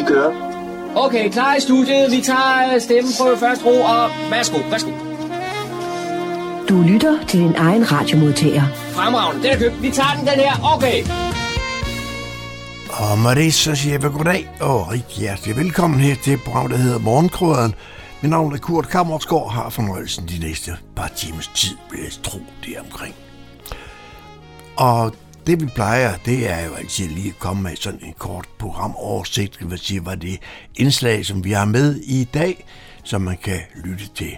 [0.00, 0.32] Vi kører.
[0.96, 2.10] Okay, klar i studiet.
[2.10, 4.90] Vi tager øh, stemmen på første ro, og værsgo, værsgo.
[6.68, 8.62] Du lytter til din egen radiomodtager.
[8.74, 9.82] Fremragende, den er købt.
[9.82, 10.52] Vi tager den, den her.
[10.76, 10.98] Okay.
[12.90, 16.78] Og med det så siger jeg goddag og rigtig hjertelig velkommen her til programmet, der
[16.78, 17.74] hedder Morgenkrøderen.
[18.20, 22.38] Mit navn er Kurt Kammersgaard, har fornøjelsen de næste par timers tid, vil jeg tro
[22.64, 23.14] det omkring.
[24.76, 25.12] Og
[25.50, 29.58] det vi plejer, det er jo altid lige at komme med sådan en kort programoversigt,
[29.58, 30.38] kan man sige, hvad det
[30.76, 32.66] indslag, som vi har med i dag,
[33.04, 34.36] som man kan lytte til.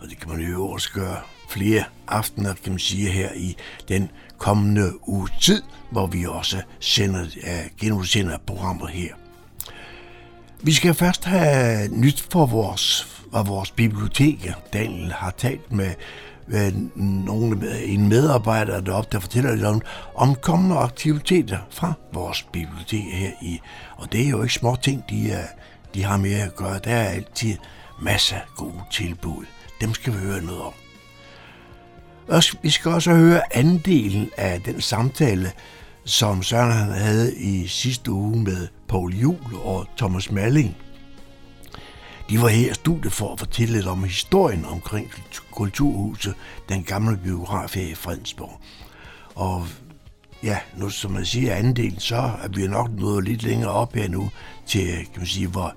[0.00, 1.16] Og det kan man jo også gøre
[1.48, 3.56] flere aftener, kan man sige, her i
[3.88, 9.14] den kommende uge tid, hvor vi også sender, øh, genudsender programmet her.
[10.60, 14.54] Vi skal først have nyt for vores, for vores biblioteker.
[14.72, 15.94] Daniel har talt med
[17.26, 19.82] nogle, en medarbejder deroppe, der fortæller lidt om,
[20.14, 23.60] om kommende aktiviteter fra vores bibliotek her i.
[23.96, 25.46] Og det er jo ikke små ting, de, er,
[25.94, 26.80] de har med at gøre.
[26.84, 27.56] Der er altid
[28.02, 29.44] masser af gode tilbud.
[29.80, 30.72] Dem skal vi høre noget om.
[32.28, 35.52] Og vi skal også høre andelen af den samtale,
[36.04, 40.76] som Søren havde i sidste uge med Paul Jul og Thomas Malling.
[42.32, 45.10] De var her i studiet for at fortælle lidt om historien omkring
[45.50, 46.34] Kulturhuset,
[46.68, 48.60] den gamle biograf her i Fredensborg.
[49.34, 49.66] Og
[50.42, 54.08] ja, nu som man siger andelen, så er vi nok nået lidt længere op her
[54.08, 54.30] nu
[54.66, 55.74] til, kan man sige, hvor,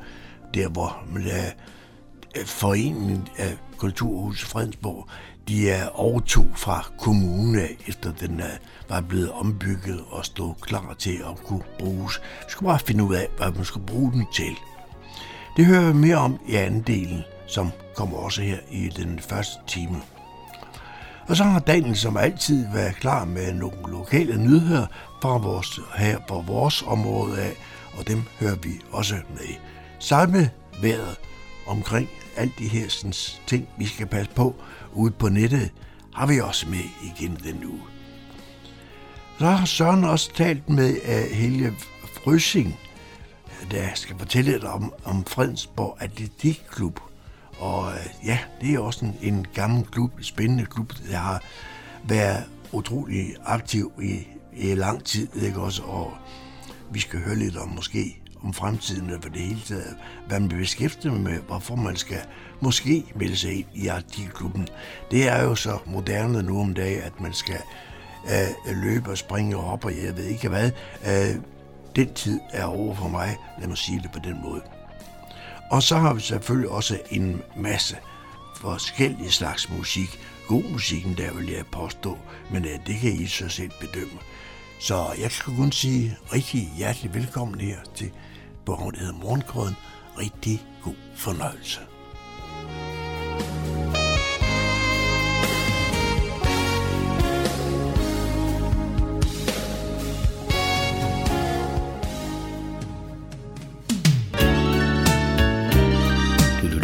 [0.53, 5.09] der hvor man øh, foreningen af Kulturhuset Fredensborg,
[5.47, 11.15] de er overtog fra kommunen efter den øh, var blevet ombygget og stod klar til
[11.29, 12.21] at kunne bruges.
[12.39, 14.55] Vi skulle bare finde ud af, hvad man skulle bruge den til.
[15.57, 19.59] Det hører vi mere om i anden delen, som kommer også her i den første
[19.67, 20.01] time.
[21.27, 24.87] Og så har Daniel som altid været klar med nogle lokale nyheder
[25.21, 27.53] fra vores, her på vores område af,
[27.97, 29.55] og dem hører vi også med.
[29.99, 30.49] Samme
[30.81, 31.15] vejret
[31.67, 33.13] omkring alt de her sådan,
[33.47, 34.55] ting, vi skal passe på
[34.93, 35.71] ude på nettet,
[36.13, 37.81] har vi også med igen den uge.
[39.39, 41.73] Så har Søren også talt med uh, Helge
[42.13, 42.79] Frøsing,
[43.71, 46.99] der øh, skal fortælle lidt om, om Fredensborg Atletikklub.
[47.59, 51.43] Og øh, ja, det er også en, en gammel klub, en spændende klub, der har
[52.03, 55.83] været utrolig aktiv i, i lang tid, ikke også?
[55.83, 56.13] Og
[56.91, 59.95] vi skal høre lidt om måske om fremtiden og for det hele taget,
[60.27, 62.19] hvad man beskæftiger med, hvorfor man skal
[62.61, 64.67] måske melde sig ind i artikelklubben.
[65.11, 67.61] Det er jo så moderne nu om dagen, at man skal
[68.25, 70.71] øh, løbe og springe op, og jeg ved ikke hvad.
[71.07, 71.35] Øh,
[71.95, 74.61] den tid er over for mig, lad mig sige det på den måde.
[75.71, 77.97] Og så har vi selvfølgelig også en masse
[78.55, 80.19] forskellige slags musik.
[80.47, 82.17] God musikken der vil jeg påstå,
[82.51, 84.19] men øh, det kan I så selv bedømme.
[84.79, 88.11] Så jeg kan kun sige rigtig hjertelig velkommen her til
[88.65, 89.75] programmet, der hedder Morgengrøden.
[90.17, 91.79] Rigtig god fornøjelse.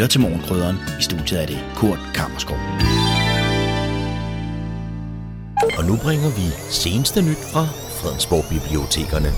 [0.01, 0.77] Lytter til Morgenkrydderen.
[0.99, 2.57] I studiet er det Kurt Kammerskov.
[5.77, 7.63] Og nu bringer vi seneste nyt fra
[7.99, 9.31] Fredensborg Bibliotekerne.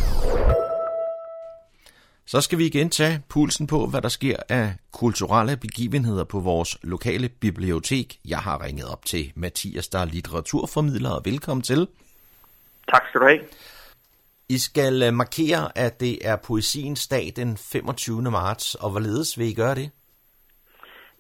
[2.25, 6.77] Så skal vi igen tage pulsen på, hvad der sker af kulturelle begivenheder på vores
[6.83, 8.19] lokale bibliotek.
[8.25, 11.87] Jeg har ringet op til Mathias, der er litteraturformidler, og velkommen til.
[12.91, 13.39] Tak skal du have.
[14.49, 18.21] I skal markere, at det er poesiens dag den 25.
[18.21, 19.89] marts, og hvorledes vil I gøre det?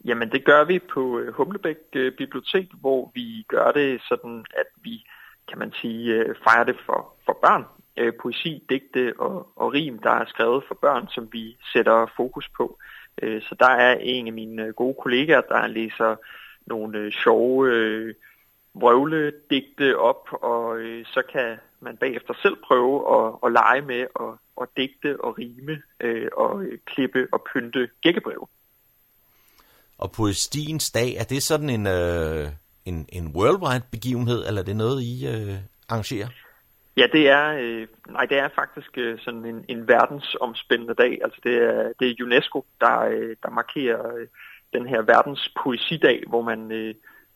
[0.05, 4.65] Jamen det gør vi på øh, Humlebæk øh, Bibliotek, hvor vi gør det sådan, at
[4.83, 5.05] vi,
[5.49, 7.65] kan man sige, øh, fejrer det for, for børn.
[8.21, 12.79] Poesi, digte og, og rim, der er skrevet for børn, som vi sætter fokus på.
[13.21, 16.15] Så der er en af mine gode kollegaer, der læser
[16.65, 18.13] nogle sjove
[18.73, 24.67] vrøvledigte op, og så kan man bagefter selv prøve at, at lege med at, at
[24.77, 25.81] digte og rime
[26.37, 28.49] og klippe og pynte gækkebrev.
[30.03, 32.47] Og poestiens dag, er det sådan en, øh,
[32.85, 35.55] en, en worldwide begivenhed, eller er det noget, I øh,
[35.89, 36.27] arrangerer?
[36.97, 41.19] Ja, det er, øh, nej, det er faktisk øh, sådan en, en verdensomspændende dag.
[41.23, 44.27] Altså det er, det er UNESCO, der, øh, der markerer øh,
[44.73, 46.95] den her verdens poesidag, hvor man øh,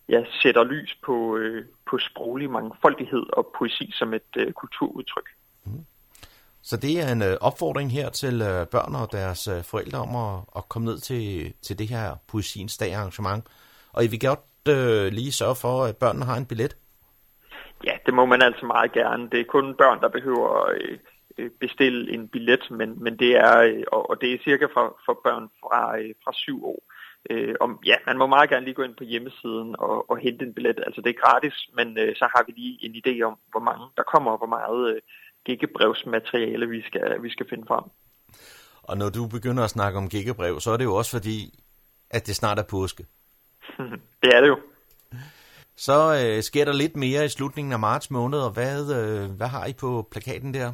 [0.10, 5.30] ja, sætter lys på, øh, på sproglig mangfoldighed og poesi som et øh, kulturudtryk.
[6.70, 10.14] Så det er en øh, opfordring her til øh, børn og deres øh, forældre om
[10.26, 13.44] at, at komme ned til, til det her poesiens dag arrangement.
[13.94, 14.46] Og I vil godt
[14.78, 16.78] øh, lige sørge for, at børnene har en billet?
[17.88, 19.30] Ja, det må man altså meget gerne.
[19.32, 20.98] Det er kun børn, der behøver øh,
[21.38, 25.00] øh, bestille en billet, men, men det er, øh, og, og det er cirka for,
[25.06, 26.80] for børn fra, øh, fra syv år.
[27.30, 30.46] Øh, om, ja, man må meget gerne lige gå ind på hjemmesiden og, og hente
[30.46, 30.80] en billet.
[30.86, 33.86] Altså det er gratis, men øh, så har vi lige en idé om, hvor mange
[33.98, 35.02] der kommer, og hvor meget øh,
[35.48, 37.84] giggebrevsmateriale vi skal, vi skal finde frem.
[38.84, 41.38] Og når du begynder at snakke om giggebrev, så er det jo også fordi,
[42.10, 43.04] at det snart er påske.
[44.24, 44.60] det er det jo.
[45.76, 49.48] Så øh, sker der lidt mere i slutningen af marts måned, og hvad, øh, hvad
[49.48, 50.74] har I på plakaten der?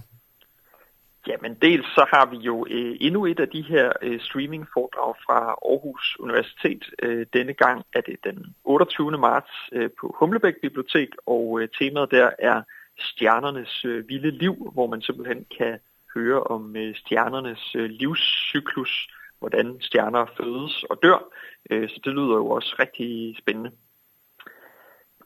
[1.27, 5.39] Jamen dels så har vi jo øh, endnu et af de her øh, streamingforedrag fra
[5.69, 6.83] Aarhus Universitet.
[7.03, 9.11] Øh, denne gang er det den 28.
[9.11, 12.61] marts øh, på Humlebæk Bibliotek, og øh, temaet der er
[12.99, 15.79] stjernernes øh, vilde liv, hvor man simpelthen kan
[16.15, 19.07] høre om øh, stjernernes øh, livscyklus,
[19.39, 21.19] hvordan stjerner fødes og dør.
[21.69, 23.71] Øh, så det lyder jo også rigtig spændende.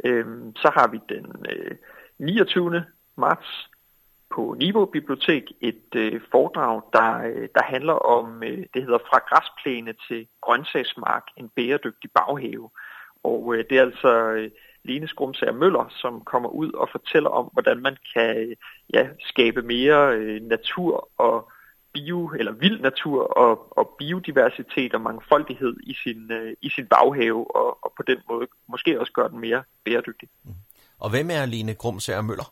[0.04, 0.26] Øh,
[0.56, 1.76] så har vi den øh,
[2.20, 2.86] 29.
[3.18, 3.70] marts
[4.36, 9.18] på Niveau Bibliotek et øh, foredrag, der, øh, der handler om, øh, det hedder Fra
[9.18, 12.70] græsplæne til grøntsagsmark, en bæredygtig baghave.
[13.28, 14.52] Og øh, det er altså øh,
[14.84, 18.56] Lene Skrumsager Møller, som kommer ud og fortæller om, hvordan man kan
[18.94, 21.52] ja, skabe mere øh, natur og
[21.94, 27.56] bio, eller vild natur og, og biodiversitet og mangfoldighed i sin, øh, i sin baghave,
[27.56, 30.30] og, og på den måde måske også gøre den mere bæredygtig.
[30.44, 30.52] Mm.
[31.00, 32.50] Og hvem er Line Grumsager Møller?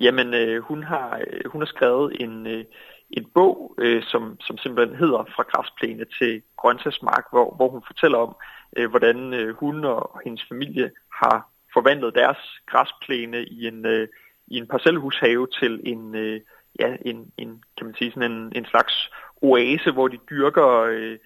[0.00, 2.64] Jamen, øh, hun, har, øh, hun har skrevet en, øh,
[3.10, 8.18] en bog, øh, som, som simpelthen hedder Fra græsplæne til grøntsagsmark, hvor, hvor hun fortæller
[8.18, 8.36] om,
[8.76, 10.90] øh, hvordan øh, hun og hendes familie
[11.22, 14.08] har forvandlet deres græsplæne i en, øh,
[14.46, 16.40] i en parcelhushave til en, øh,
[16.80, 19.10] ja, en, en, kan man sige, sådan en, en slags
[19.42, 21.18] oase, hvor de dyrker øh,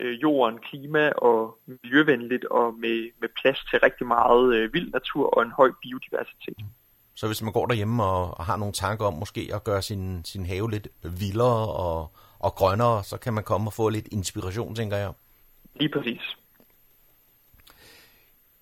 [0.00, 5.26] øh, jorden, klima og miljøvenligt og med, med plads til rigtig meget øh, vild natur
[5.36, 6.56] og en høj biodiversitet.
[7.14, 10.24] Så hvis man går derhjemme og, og har nogle tanker om måske at gøre sin,
[10.24, 10.88] sin have lidt
[11.20, 15.12] vildere og, og grønnere, så kan man komme og få lidt inspiration, tænker jeg.
[15.74, 16.36] Lige præcis.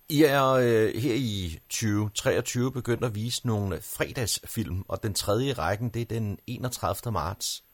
[0.08, 5.52] I er øh, her i 2023 begyndt at vise nogle fredagsfilm, og den tredje i
[5.52, 7.12] rækken, det er den 31.
[7.12, 7.64] marts.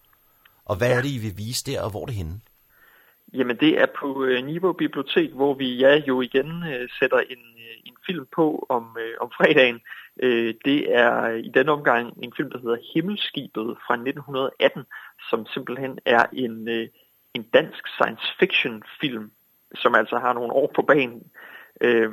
[0.64, 0.96] Og hvad ja.
[0.96, 2.40] er det, I vil vise der, og hvor er det henne?
[3.32, 7.42] Jamen det er på øh, Niveau Bibliotek, hvor vi ja, jo igen øh, sætter en,
[7.64, 9.80] øh, en film på om, øh, om fredagen.
[10.22, 14.84] Øh, det er i den omgang en film, der hedder Himmelskibet fra 1918,
[15.30, 16.88] som simpelthen er en, øh,
[17.34, 19.30] en dansk science fiction film,
[19.74, 21.22] som altså har nogle år på banen
[21.86, 22.10] øh,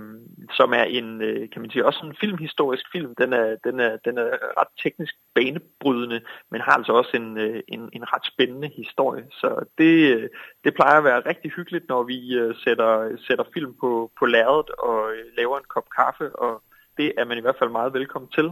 [0.51, 3.15] som er en, øh, kan man sige, også en filmhistorisk film.
[3.15, 4.29] Den er, den er, den er
[4.59, 6.21] ret teknisk banebrydende,
[6.51, 9.25] men har altså også en, øh, en, en ret spændende historie.
[9.31, 10.29] Så det, øh,
[10.63, 14.69] det plejer at være rigtig hyggeligt, når vi øh, sætter, sætter film på, på lærredet
[14.69, 16.63] og øh, laver en kop kaffe, og
[16.97, 18.47] det er man i hvert fald meget velkommen til.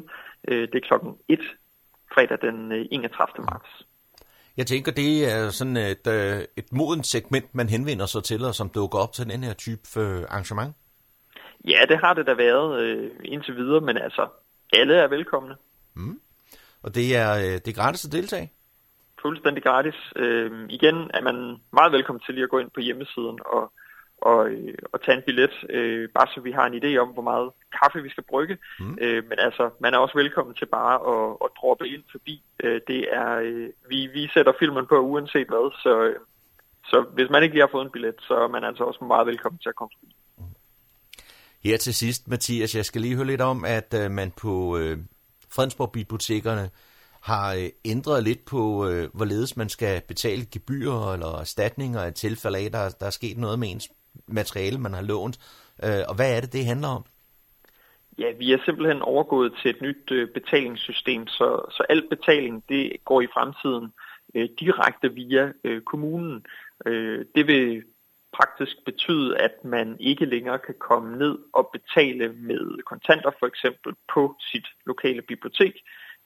[0.47, 1.39] Øh, det er klokken 1
[2.13, 3.45] fredag den øh, 31.
[3.51, 3.85] marts.
[4.57, 8.55] Jeg tænker, det er sådan et, øh, et modent segment, man henvender sig til, og
[8.55, 10.75] som dukker op til den her type øh, arrangement.
[11.67, 14.27] Ja, det har det da været øh, indtil videre, men altså,
[14.73, 15.55] alle er velkomne.
[15.95, 16.19] Mm.
[16.83, 18.51] Og det er, øh, det er gratis at deltage?
[19.21, 19.95] Fuldstændig gratis.
[20.15, 23.71] Øh, igen er man meget velkommen til lige at gå ind på hjemmesiden og,
[24.21, 27.21] og, øh, og tage en billet, øh, bare så vi har en idé om, hvor
[27.21, 28.57] meget kaffe vi skal brygge.
[28.79, 28.97] Mm.
[29.01, 32.43] Øh, men altså, man er også velkommen til bare at, at droppe ind forbi.
[32.63, 36.19] Øh, det er, øh, vi, vi sætter filmen på uanset hvad, så, øh,
[36.85, 39.27] så hvis man ikke lige har fået en billet, så er man altså også meget
[39.27, 40.16] velkommen til at komme forbi.
[41.63, 44.97] Her til sidst, Mathias, jeg skal lige høre lidt om, at øh, man på øh,
[45.55, 46.69] Fredensborg Bibliotekerne
[47.21, 52.57] har øh, ændret lidt på, øh, hvorledes man skal betale gebyrer eller erstatninger i tilfælde
[52.57, 53.89] af, der, der er sket noget med ens
[54.27, 55.37] materiale, man har lånt.
[55.83, 57.03] Øh, og hvad er det, det handler om?
[58.19, 62.91] Ja, vi er simpelthen overgået til et nyt øh, betalingssystem, så, så al betaling det
[63.05, 63.93] går i fremtiden
[64.35, 66.45] øh, direkte via øh, kommunen.
[66.85, 67.83] Øh, det vil
[68.37, 73.93] praktisk betyde, at man ikke længere kan komme ned og betale med kontanter for eksempel
[74.13, 75.73] på sit lokale bibliotek,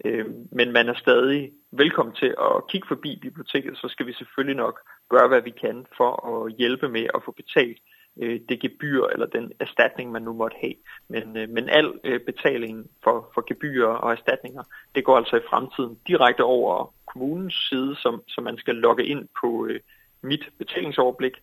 [0.05, 4.57] øh, men man er stadig velkommen til at kigge forbi biblioteket, så skal vi selvfølgelig
[4.65, 7.77] nok gøre, hvad vi kan for at hjælpe med at få betalt
[8.21, 10.75] øh, det gebyr eller den erstatning, man nu måtte have.
[11.07, 14.63] Men, øh, men al øh, betaling for, for gebyrer og erstatninger,
[14.95, 19.27] det går altså i fremtiden direkte over kommunens side, som, som man skal logge ind
[19.41, 19.79] på øh,
[20.23, 21.33] mit betalingsoverblik,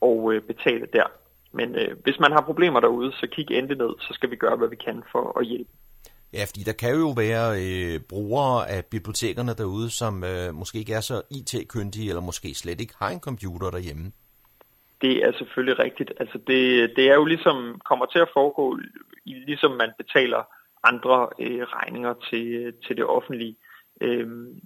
[0.00, 1.06] og øh, betale der.
[1.52, 4.56] Men øh, hvis man har problemer derude, så kig endelig ned, så skal vi gøre,
[4.56, 5.70] hvad vi kan for at hjælpe.
[6.32, 10.94] Ja, fordi der kan jo være øh, brugere af bibliotekerne derude, som øh, måske ikke
[10.94, 14.12] er så IT-kyndige, eller måske slet ikke har en computer derhjemme.
[15.02, 16.12] Det er selvfølgelig rigtigt.
[16.20, 18.78] Altså det, det er jo ligesom, kommer til at foregå,
[19.24, 20.42] ligesom man betaler
[20.84, 23.56] andre øh, regninger til, til det offentlige.
[24.00, 24.60] Øhm,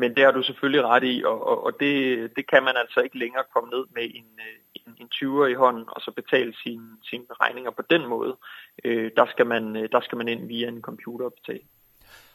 [0.00, 1.96] men det har du selvfølgelig ret i, og, og, og det,
[2.36, 5.54] det kan man altså ikke længere komme ned med en, øh, en, en 20'er i
[5.54, 8.36] hånden, og så betale sine, sine regninger på den måde.
[8.84, 11.64] Øh, der, skal man, øh, der skal man ind via en computer og betale.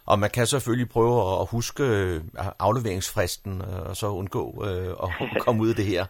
[0.06, 2.22] Og man kan selvfølgelig prøve at huske øh,
[2.60, 4.46] afleveringsfristen, og så undgå
[5.04, 6.06] at komme ud af det her.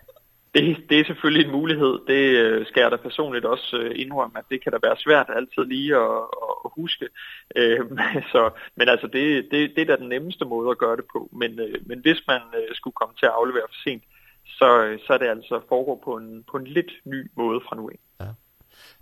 [0.54, 2.00] Det, det er selvfølgelig en mulighed.
[2.08, 5.30] Det øh, skal jeg da personligt også øh, indrømme, at det kan da være svært
[5.36, 6.22] altid lige at,
[6.66, 7.08] at huske.
[7.56, 7.80] Øh,
[8.34, 11.30] så, men altså, det, det, det er da den nemmeste måde at gøre det på.
[11.32, 14.04] Men, øh, men hvis man øh, skulle komme til at aflevere for sent,
[14.46, 17.76] så, øh, så er det altså foregår på en, på en lidt ny måde fra
[17.76, 18.00] nu af.
[18.20, 18.30] Ja.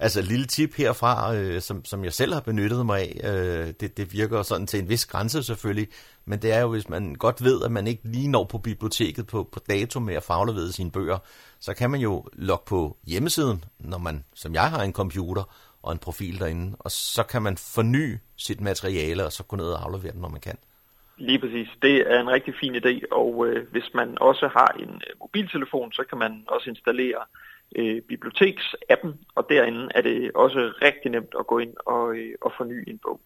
[0.02, 3.74] Altså et lille tip herfra, øh, som, som jeg selv har benyttet mig af, øh,
[3.80, 5.88] det, det virker sådan til en vis grænse selvfølgelig,
[6.26, 9.28] men det er jo, hvis man godt ved, at man ikke lige når på biblioteket
[9.28, 11.18] på, på dato med at faglevede sine bøger,
[11.60, 15.44] så kan man jo logge på hjemmesiden, når man, som jeg har en computer
[15.84, 19.72] og en profil derinde, og så kan man forny sit materiale, og så gå ned
[19.72, 20.58] og aflevere det, når man kan.
[21.18, 21.70] Lige præcis.
[21.82, 25.92] Det er en rigtig fin idé, og øh, hvis man også har en øh, mobiltelefon,
[25.92, 27.22] så kan man også installere
[27.76, 32.52] øh, biblioteksappen, og derinde er det også rigtig nemt at gå ind og, øh, og
[32.58, 33.22] forny en bog.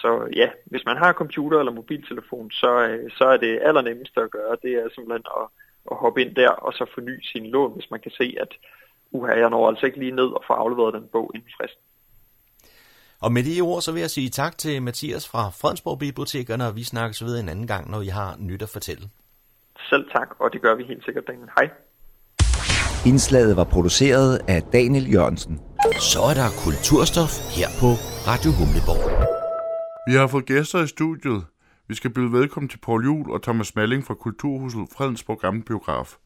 [0.00, 4.30] Så ja, hvis man har computer eller mobiltelefon, så, øh, så er det allernemmeste at
[4.30, 5.46] gøre, det er simpelthen at,
[5.90, 8.52] at hoppe ind der og så forny sin lån, hvis man kan se, at
[9.10, 11.82] uha, jeg når altså ikke lige ned og få afleveret den bog inden fristen.
[13.20, 16.76] Og med de ord, så vil jeg sige tak til Mathias fra Fredensborg Bibliotekerne, og
[16.76, 19.04] vi snakkes ved en anden gang, når I har nyt at fortælle.
[19.90, 21.48] Selv tak, og det gør vi helt sikkert, Daniel.
[21.58, 21.70] Hej.
[23.06, 25.60] Indslaget var produceret af Daniel Jørgensen.
[26.00, 27.86] Så er der kulturstof her på
[28.30, 29.02] Radio Humleborg.
[30.08, 31.44] Vi har fået gæster i studiet.
[31.88, 36.16] Vi skal byde velkommen til Paul Jul og Thomas Malling fra Kulturhuset Fredensborg Gamle Biograf.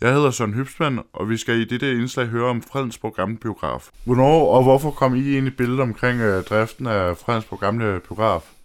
[0.00, 3.88] Jeg hedder Søren Hybsmann, og vi skal i dette indslag høre om Fredensborg Gamle Biograf.
[4.04, 8.55] Hvornår og hvorfor kom I ind i billedet omkring uh, driften af Fredensborg Gamle Biograf?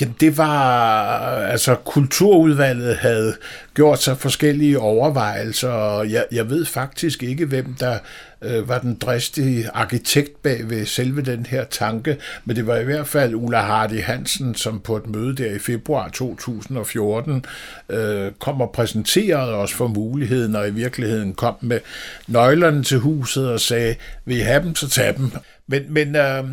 [0.00, 3.36] Jamen det var, altså kulturudvalget havde
[3.74, 7.98] gjort sig forskellige overvejelser, og jeg, jeg ved faktisk ikke, hvem der
[8.42, 12.84] øh, var den dristige arkitekt bag ved selve den her tanke, men det var i
[12.84, 17.44] hvert fald Ulla Hardy Hansen, som på et møde der i februar 2014
[17.88, 21.80] øh, kom og præsenterede os for muligheden, og i virkeligheden kom med
[22.26, 23.94] nøglerne til huset og sagde,
[24.24, 25.32] vil I have dem, så tag dem.
[25.70, 26.44] Men, men øh,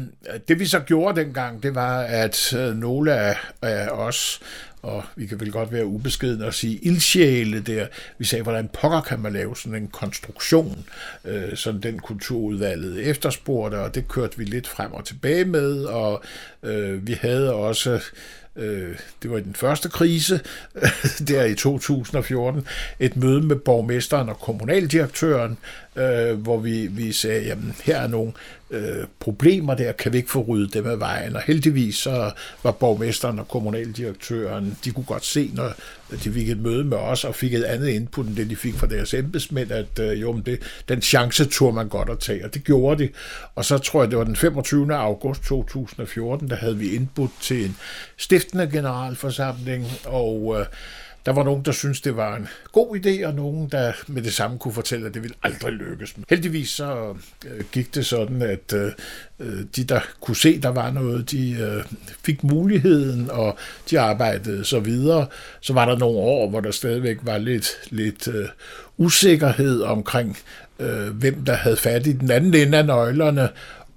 [0.47, 4.39] det vi så gjorde dengang, det var, at øh, nogle af, af os,
[4.81, 9.01] og vi kan vel godt være ubeskeden og sige ildsjæle der, vi sagde, hvordan pokker
[9.01, 10.85] kan man lave sådan en konstruktion,
[11.25, 16.23] øh, som den kulturudvalget efterspurgte, og det kørte vi lidt frem og tilbage med, og
[16.63, 17.99] øh, vi havde også
[18.55, 20.39] øh, det var i den første krise,
[21.27, 22.67] der i 2014,
[22.99, 25.57] et møde med borgmesteren og kommunaldirektøren,
[25.97, 28.31] øh, hvor vi, vi sagde, jamen her er nogle
[28.71, 31.35] øh, problemer der, kan vi ikke få ryddet dem af vejen.
[31.35, 32.31] Og heldigvis så
[32.63, 35.73] var borgmesteren og kommunaldirektøren, de kunne godt se, når
[36.23, 38.73] de fik et møde med os, og fik et andet input end det, de fik
[38.73, 42.53] fra deres embedsmænd, at øh, jo, det, den chance tog man godt at tage, og
[42.53, 43.09] det gjorde de.
[43.55, 44.95] Og så tror jeg, det var den 25.
[44.95, 47.77] august 2014, der havde vi indbudt til en
[48.17, 50.65] stiftende generalforsamling, og øh,
[51.27, 54.33] der var nogen, der syntes, det var en god idé, og nogen, der med det
[54.33, 56.15] samme kunne fortælle, at det ville aldrig lykkes.
[56.29, 57.15] Heldigvis så
[57.45, 58.91] øh, gik det sådan, at øh,
[59.39, 61.83] øh, de, der kunne se, der var noget, de
[62.23, 63.57] fik muligheden, og
[63.89, 65.27] de arbejdede så videre.
[65.61, 68.29] Så var der nogle år, hvor der stadigvæk var lidt, lidt
[68.97, 70.37] usikkerhed omkring,
[71.11, 73.49] hvem der havde fat i den anden ende af nøglerne,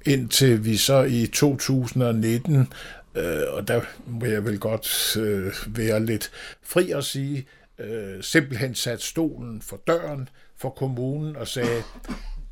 [0.06, 2.68] indtil vi så i 2019
[3.14, 6.30] Øh, og der vil jeg vel godt øh, være lidt
[6.62, 7.46] fri at sige,
[7.78, 11.82] øh, simpelthen sat stolen for døren for kommunen og sagde,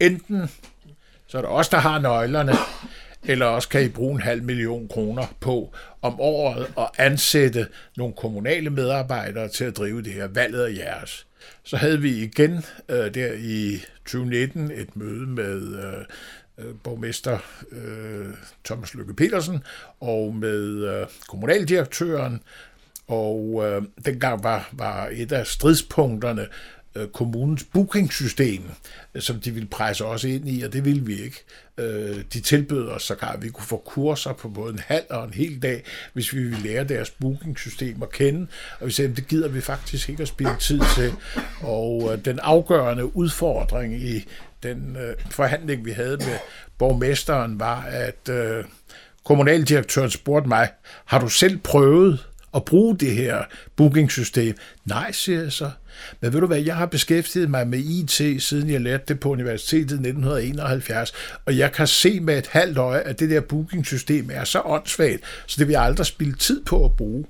[0.01, 0.51] enten
[1.27, 2.53] så er det os, der har nøglerne,
[3.25, 8.15] eller også kan I bruge en halv million kroner på om året at ansætte nogle
[8.15, 10.27] kommunale medarbejdere til at drive det her.
[10.27, 11.27] Valget af jeres.
[11.65, 16.05] Så havde vi igen øh, der i 2019 et møde med øh,
[16.59, 17.39] øh, borgmester
[17.73, 18.27] øh,
[18.65, 19.63] Thomas Lykke Petersen
[20.01, 22.41] og med øh, kommunaldirektøren,
[23.09, 26.47] og øh, dengang var, var et af stridspunkterne
[26.95, 28.63] øh, kommunens bookingsystem,
[29.15, 31.45] øh, som de ville presse os ind i, og det ville vi ikke.
[31.79, 35.25] Øh, de tilbød os sågar, at vi kunne få kurser på både en halv og
[35.25, 38.47] en hel dag, hvis vi ville lære deres bookingsystem at kende,
[38.81, 41.13] og vi sagde, at det gider vi faktisk ikke at spille tid til.
[41.61, 44.27] Og øh, den afgørende udfordring i
[44.63, 46.39] den øh, forhandling, vi havde med
[46.79, 48.65] borgmesteren, var, at øh,
[49.25, 50.69] kommunaldirektøren spurgte mig,
[51.05, 53.45] har du selv prøvet at bruge det her
[53.77, 54.57] bookingsystem?
[54.85, 55.71] Nej, siger jeg så.
[56.21, 59.31] Men ved du hvad, jeg har beskæftiget mig med IT, siden jeg lærte det på
[59.31, 61.13] universitetet i 1971,
[61.45, 65.21] og jeg kan se med et halvt øje, at det der bookingsystem er så åndssvagt,
[65.47, 67.25] så det vil jeg aldrig spille tid på at bruge.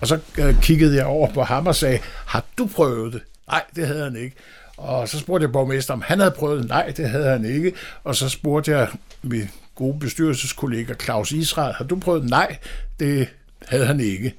[0.00, 3.22] Og så øh, kiggede jeg over på ham og sagde, har du prøvet det?
[3.48, 4.36] Nej, det havde han ikke.
[4.82, 6.68] Og så spurgte jeg borgmester, om han havde prøvet.
[6.68, 7.72] Nej, det havde han ikke.
[8.04, 8.88] Og så spurgte jeg
[9.22, 12.30] min gode bestyrelseskollega Claus Israel, har du prøvet?
[12.30, 12.56] Nej,
[13.00, 13.28] det
[13.66, 14.34] havde han ikke.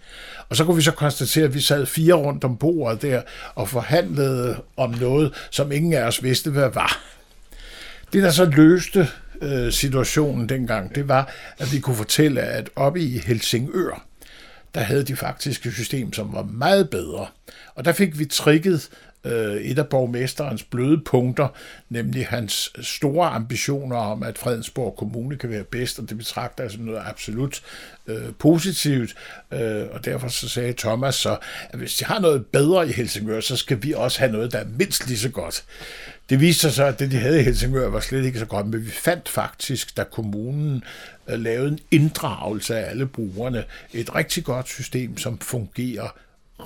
[0.49, 3.21] Og så kunne vi så konstatere, at vi sad fire rundt om bordet der
[3.55, 6.99] og forhandlede om noget, som ingen af os vidste, hvad var.
[8.13, 9.07] Det, der så løste
[9.41, 14.05] øh, situationen dengang, det var, at vi kunne fortælle, at oppe i Helsingør,
[14.75, 17.27] der havde de faktisk et system, som var meget bedre.
[17.75, 18.89] Og der fik vi trikket
[19.25, 21.47] øh, et af borgmesterens bløde punkter,
[21.89, 26.71] nemlig hans store ambitioner om, at Fredensborg Kommune kan være bedst, og det betragter jeg
[26.71, 27.61] som noget absolut
[28.07, 29.15] øh, positivt.
[29.51, 31.37] Øh, og derfor så sagde Thomas så,
[31.69, 34.59] at hvis de har noget bedre i Helsingør, så skal vi også have noget, der
[34.59, 35.63] er mindst lige så godt.
[36.29, 38.67] Det viste sig så, at det, de havde i Helsingør, var slet ikke så godt,
[38.67, 40.83] men vi fandt faktisk, da kommunen
[41.27, 43.63] øh, lavede en inddragelse af alle brugerne,
[43.93, 46.07] et rigtig godt system, som fungerer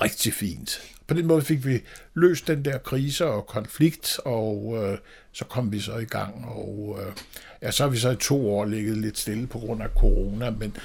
[0.02, 0.82] rigtig fint.
[1.08, 1.82] På den måde fik vi
[2.14, 4.98] løst den der krise og konflikt, og øh,
[5.32, 7.14] så kom vi så i gang, og øh,
[7.62, 10.50] ja, så har vi så i to år ligget lidt stille på grund af corona,
[10.50, 10.76] men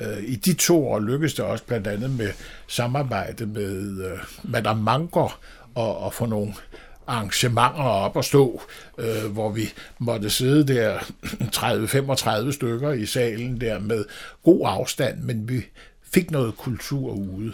[0.00, 2.32] øh, i de to år lykkedes det også blandt andet med
[2.66, 5.40] samarbejde med øh, Madame Manger
[5.74, 6.54] og, og få nogle
[7.06, 8.62] arrangementer op og stå,
[8.98, 10.98] øh, hvor vi måtte sidde der
[12.48, 14.04] 30-35 stykker i salen der med
[14.42, 15.64] god afstand, men vi
[16.02, 17.52] fik noget kultur ude.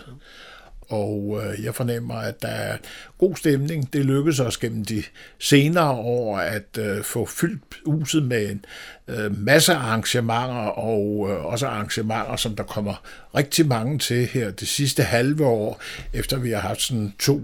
[0.88, 2.76] Og øh, jeg fornemmer, at der er
[3.18, 3.92] god stemning.
[3.92, 5.02] Det lykkedes os gennem de
[5.38, 8.64] senere år at øh, få fyldt huset med en
[9.08, 13.02] øh, masse arrangementer, og øh, også arrangementer, som der kommer
[13.34, 15.80] rigtig mange til her det sidste halve år,
[16.12, 17.42] efter vi har haft sådan to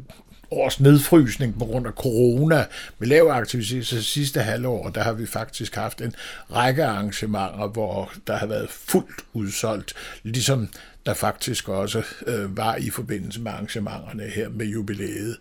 [0.50, 2.66] års nedfrysning på grund af corona
[2.98, 6.14] med lav aktivitet så sidste halvår, der har vi faktisk haft en
[6.52, 10.68] række arrangementer, hvor der har været fuldt udsolgt, ligesom
[11.06, 15.36] der faktisk også øh, var i forbindelse med arrangementerne her med jubilæet.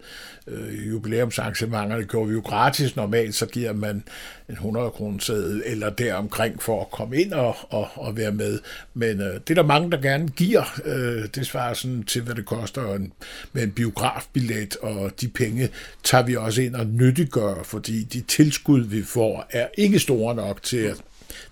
[0.47, 2.95] Øh, jubilæumsarrangementerne gjorde vi jo gratis.
[2.95, 4.03] Normalt så giver man
[4.49, 8.59] en 100 kroner eller deromkring for at komme ind og, og, og være med.
[8.93, 10.79] Men øh, det er der mange, der gerne giver.
[10.85, 13.13] Øh, det svarer sådan til, hvad det koster en,
[13.53, 15.69] med en biografbillet, og de penge
[16.03, 20.63] tager vi også ind og nyttiggør, fordi de tilskud, vi får, er ikke store nok
[20.63, 20.97] til at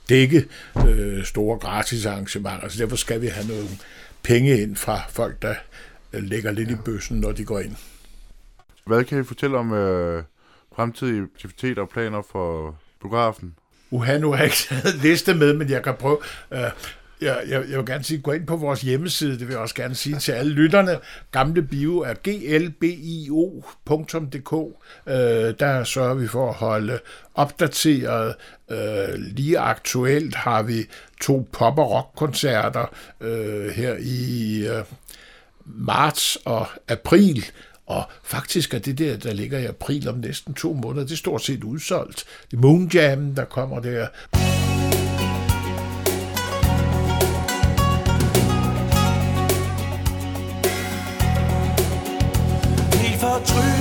[0.10, 0.46] dække
[0.88, 3.68] øh, store gratis arrangementer, så derfor skal vi have nogle
[4.24, 5.56] penge ind fra folk, der
[6.14, 6.74] øh, lægger lidt ja.
[6.74, 7.76] i bøssen, når de går ind.
[8.86, 10.24] Hvad kan I fortælle om øh,
[10.76, 13.56] fremtidige aktiviteter og planer for biografen?
[13.92, 16.18] Uha, nu har jeg ikke taget liste med, men jeg kan prøve.
[16.52, 16.70] Øh,
[17.22, 19.76] jeg, jeg, jeg vil gerne sige, gå ind på vores hjemmeside, det vil jeg også
[19.76, 21.00] gerne sige til alle lytterne.
[21.32, 22.74] Gamle Bio er glbio.dk.
[25.08, 27.00] Øh, der sørger vi for at holde
[27.34, 28.36] opdateret.
[28.72, 30.86] Øh, lige aktuelt har vi
[31.22, 32.86] to pop- og rockkoncerter
[33.22, 34.84] øh, her i øh,
[35.66, 37.46] marts og april,
[37.86, 41.18] og faktisk er det der, der ligger i april om næsten to måneder, det er
[41.18, 42.26] stort set udsolgt.
[42.52, 44.08] Det er Moon Jam, der kommer der.
[53.48, 53.77] truth.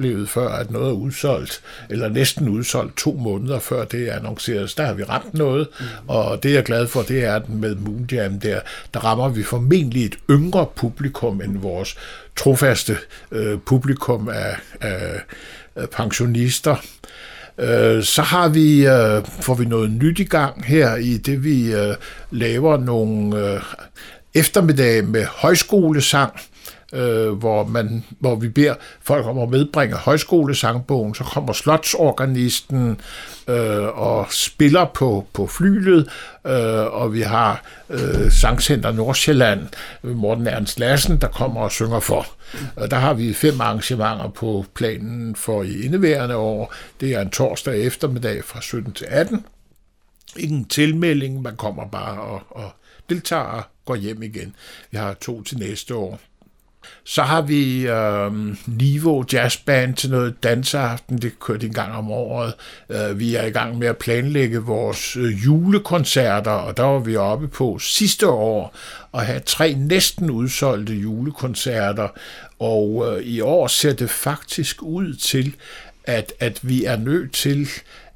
[0.00, 4.70] Oplevet før, at noget er udsolgt, eller næsten udsolgt to måneder før det er annonceret.
[4.70, 5.86] Så der har vi ramt noget, mm.
[6.08, 8.60] og det jeg er glad for, det er, at med Moonjam der,
[8.94, 11.96] der rammer vi formentlig et yngre publikum end vores
[12.36, 12.96] trofaste
[13.32, 15.20] øh, publikum af, af,
[15.76, 16.76] af pensionister.
[17.58, 21.74] Øh, så har vi, øh, får vi noget nyt i gang her i det, vi
[21.74, 21.94] øh,
[22.30, 23.60] laver nogle øh,
[24.34, 26.32] eftermiddage med højskolesang,
[26.92, 33.00] øh, hvor, man, hvor vi beder folk om at medbringe højskolesangbogen, så kommer slotsorganisten
[33.48, 36.08] øh, og spiller på, på flylet,
[36.46, 39.60] øh, og vi har øh, Sangcenter Nordsjælland,
[40.02, 42.26] Morten Ernst Lassen, der kommer og synger for.
[42.76, 46.74] Og der har vi fem arrangementer på planen for i indeværende år.
[47.00, 49.44] Det er en torsdag eftermiddag fra 17 til 18.
[50.36, 52.70] Ingen tilmelding, man kommer bare og, og
[53.10, 54.54] deltager og går hjem igen.
[54.90, 56.20] Vi har to til næste år.
[57.04, 58.32] Så har vi øh,
[58.66, 62.54] Niveau Jazzband til noget danseaften, det kørte en gang om året.
[62.88, 67.16] Øh, vi er i gang med at planlægge vores øh, julekoncerter, og der var vi
[67.16, 68.74] oppe på sidste år
[69.14, 72.08] at have tre næsten udsolgte julekoncerter,
[72.58, 75.54] og øh, i år ser det faktisk ud til,
[76.04, 77.68] at, at vi er nødt til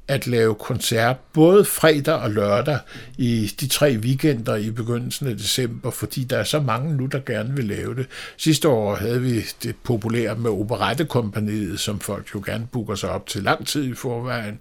[0.07, 2.79] at lave koncert både fredag og lørdag
[3.17, 7.19] i de tre weekender i begyndelsen af december, fordi der er så mange nu, der
[7.19, 8.07] gerne vil lave det.
[8.37, 13.27] Sidste år havde vi det populære med operettekompaniet, som folk jo gerne booker sig op
[13.27, 14.59] til lang tid i forvejen.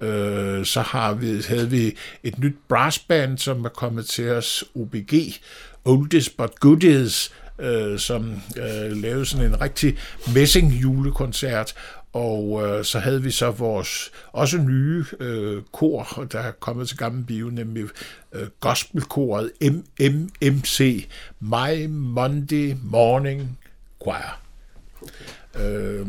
[0.00, 5.14] Øh, så har vi, havde vi et nyt brassband, som er kommet til os, OBG,
[5.84, 9.98] Oldest But Goodies, øh, som øh, lavede sådan en rigtig
[10.34, 11.74] messing julekoncert,
[12.12, 16.96] og øh, så havde vi så vores også nye øh, kor, der er kommet til
[16.96, 17.84] Gamle Bio, nemlig
[18.32, 21.08] øh, gospelkoret MMMC,
[21.40, 23.58] My Monday Morning
[24.02, 24.40] Choir.
[25.60, 26.06] Øh,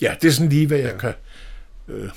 [0.00, 0.98] ja, det er sådan lige, hvad jeg ja.
[0.98, 1.14] kan
[1.88, 2.08] øh,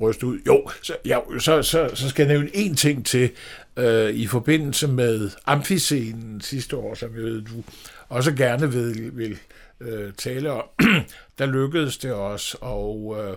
[0.00, 0.38] ryste ud.
[0.46, 3.30] Jo, så, ja, så, så, så skal jeg nævne en ting til
[3.76, 7.62] øh, i forbindelse med amfiscenen sidste år, som jeg ved, du
[8.08, 9.38] også gerne vil, vil
[9.82, 10.64] øh, tale om,
[11.38, 13.36] der lykkedes det os at øh,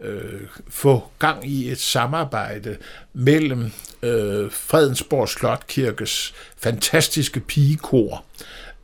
[0.00, 2.76] øh, få gang i et samarbejde
[3.12, 3.70] mellem
[4.02, 8.24] øh, Fredensborg Slotkirkes fantastiske pigekor,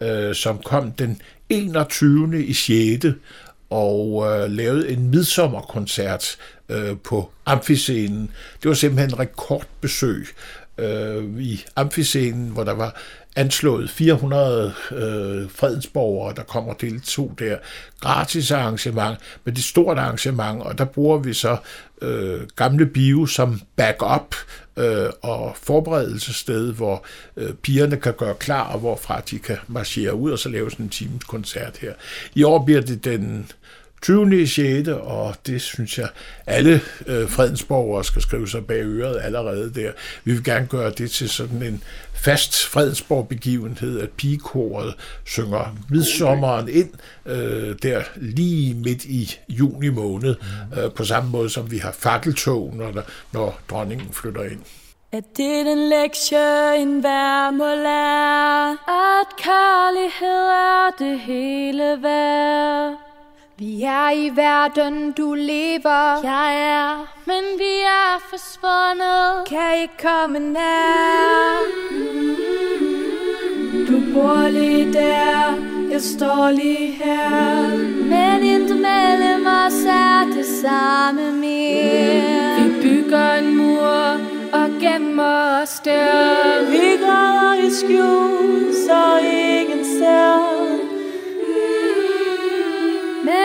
[0.01, 2.45] øh, som kom den 21.
[2.45, 3.07] i 6.
[3.71, 6.37] og øh, lavede en midsommerkoncert
[6.69, 8.31] øh, på amfiscenen.
[8.63, 10.27] Det var simpelthen rekordbesøg
[10.79, 13.01] øh, i amfiscenen, hvor der var
[13.37, 17.57] anslået 400 øh, fredensborgere, der kommer til to der.
[18.01, 21.57] Gratis arrangement, men det er stort arrangement, og der bruger vi så
[22.03, 24.35] øh, gamle bio som backup
[24.77, 27.05] øh, og forberedelsessted, hvor
[27.37, 30.87] øh, pigerne kan gøre klar, og hvorfra de kan marchere ud og så lave sådan
[30.87, 31.93] en times koncert her.
[32.35, 33.51] I år bliver det den
[34.03, 34.47] 20.
[34.47, 34.89] 6.
[34.89, 36.09] og det synes jeg,
[36.47, 39.93] alle øh, fredensborgere skal skrive sig bag øret allerede der.
[40.25, 41.83] Vi vil gerne gøre det til sådan en
[42.15, 46.91] fast Fredensborg-begivenhed, at pigekoret synger midsommeren ind
[47.27, 50.37] øh, der lige midt i juni måned,
[50.73, 50.79] mm.
[50.79, 54.61] øh, på samme måde som vi har fakkeltog, når, der, når dronningen flytter ind.
[55.13, 63.12] Er det den lektie, en hver må lære, at kærlighed er det hele værd?
[63.63, 66.21] Vi er i verden, du lever.
[66.25, 69.49] Jeg er, men vi er forsvundet.
[69.49, 71.59] Kan ikke komme nær.
[73.89, 75.55] Du bor lige der,
[75.91, 77.69] jeg står lige her.
[78.13, 82.63] Men intet mellem os er det samme mere.
[82.63, 84.21] Vi bygger en mur
[84.53, 86.71] og gemmer os der.
[86.71, 90.92] Vi græder i skjul, så ingen ser.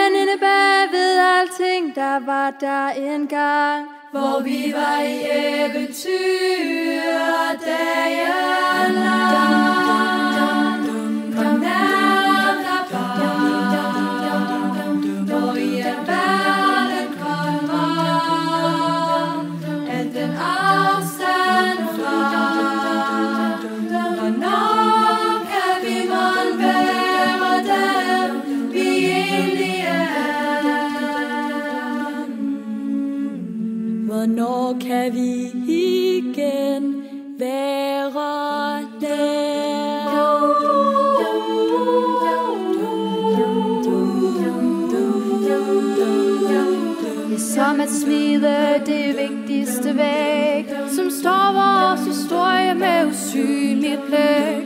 [0.08, 5.18] Men inde bagved alting, der var der en gang, hvor vi var i
[5.64, 7.02] eventyr
[7.66, 10.17] dagen lang.
[34.38, 37.04] Hvornår kan vi igen
[37.38, 38.10] være
[47.68, 50.66] som at smide det vigtigste væk.
[50.96, 54.64] Som står vores historie med usynligt blæk.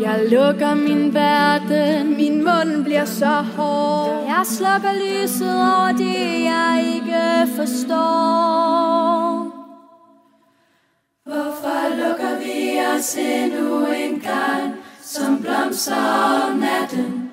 [0.00, 4.24] Jeg lukker min verden, min mund bliver så hård.
[4.26, 8.04] Jeg slukker lyset over det, jeg ikke forstår.
[11.24, 15.94] Hvorfor lukker vi os endnu en gang Som blomster
[16.48, 17.23] om natten?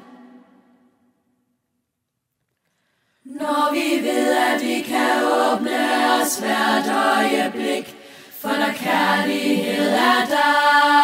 [6.32, 7.96] Os hvert øjeblik
[8.42, 11.01] For når kærlighed er der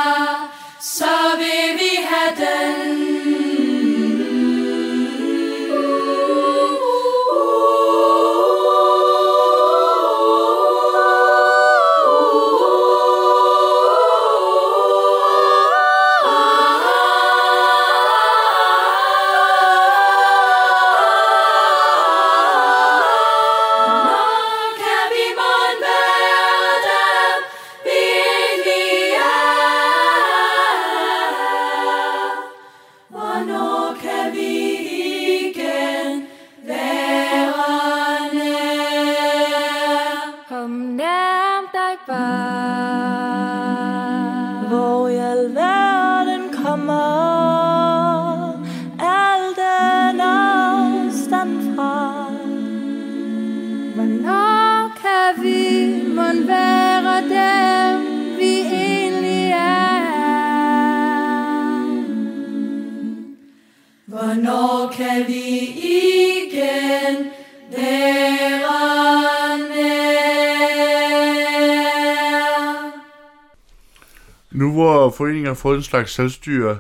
[74.78, 76.78] hvor foreningen har fået en slags selvstyre,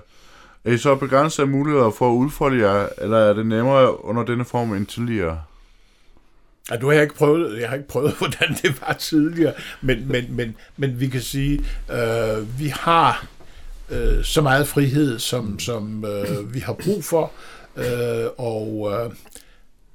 [0.65, 4.23] er I så begrænset af muligheder for at udfolde jer, eller er det nemmere under
[4.23, 5.41] denne form end tidligere?
[6.71, 10.07] Ja, nu har jeg ikke prøvet, jeg har ikke prøvet, hvordan det var tidligere, men,
[10.07, 13.25] men, men, men vi kan sige, øh, vi har
[13.89, 17.31] øh, så meget frihed, som, som øh, vi har brug for,
[17.75, 19.12] øh, og øh,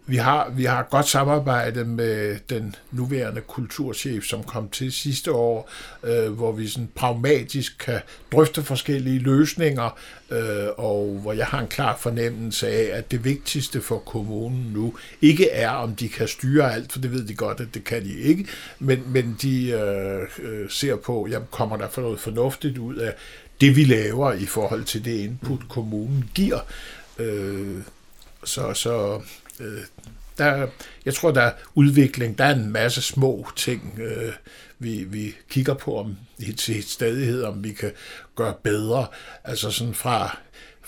[0.07, 5.71] vi har, vi har godt samarbejde med den nuværende kulturchef, som kom til sidste år,
[6.03, 8.01] øh, hvor vi sådan pragmatisk kan
[8.33, 9.99] drøfte forskellige løsninger,
[10.31, 14.95] øh, og hvor jeg har en klar fornemmelse af, at det vigtigste for kommunen nu
[15.21, 18.05] ikke er, om de kan styre alt, for det ved de godt, at det kan
[18.05, 18.47] de ikke,
[18.79, 23.15] men, men de øh, øh ser på, jamen kommer der for noget fornuftigt ud af
[23.61, 26.59] det, vi laver i forhold til det input, kommunen giver.
[27.19, 27.77] Øh,
[28.45, 29.21] så, så
[29.61, 29.81] øh,
[30.39, 30.67] der,
[31.05, 32.39] jeg tror, der er udvikling.
[32.39, 34.33] Der er en masse små ting, øh,
[34.79, 36.17] vi, vi kigger på om,
[36.57, 37.93] til stadighed, om vi kan
[38.37, 39.07] gøre bedre.
[39.45, 40.39] Altså sådan fra,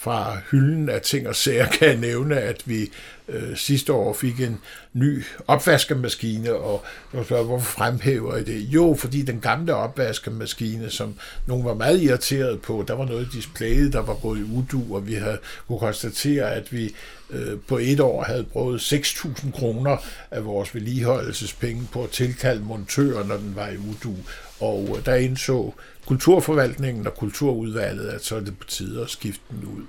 [0.04, 2.90] fra hylden af ting og sager kan jeg nævne, at vi
[3.28, 4.60] øh, sidste år fik en
[4.92, 6.84] ny opvaskemaskine, og
[7.24, 8.60] spørger, hvorfor fremhæver I det?
[8.60, 11.14] Jo, fordi den gamle opvaskemaskine, som
[11.46, 15.06] nogen var meget irriteret på, der var noget displayet, der var gået i udu, og
[15.06, 15.38] vi havde
[15.68, 16.94] kunne konstatere, at vi
[17.30, 19.96] øh, på et år havde brugt 6.000 kroner
[20.30, 24.14] af vores vedligeholdelsespenge på at tilkalde montører, når den var i udu.
[24.60, 25.72] Og øh, der indså
[26.06, 29.82] kulturforvaltningen og kulturudvalget, at så er det på tide at skifte den ud.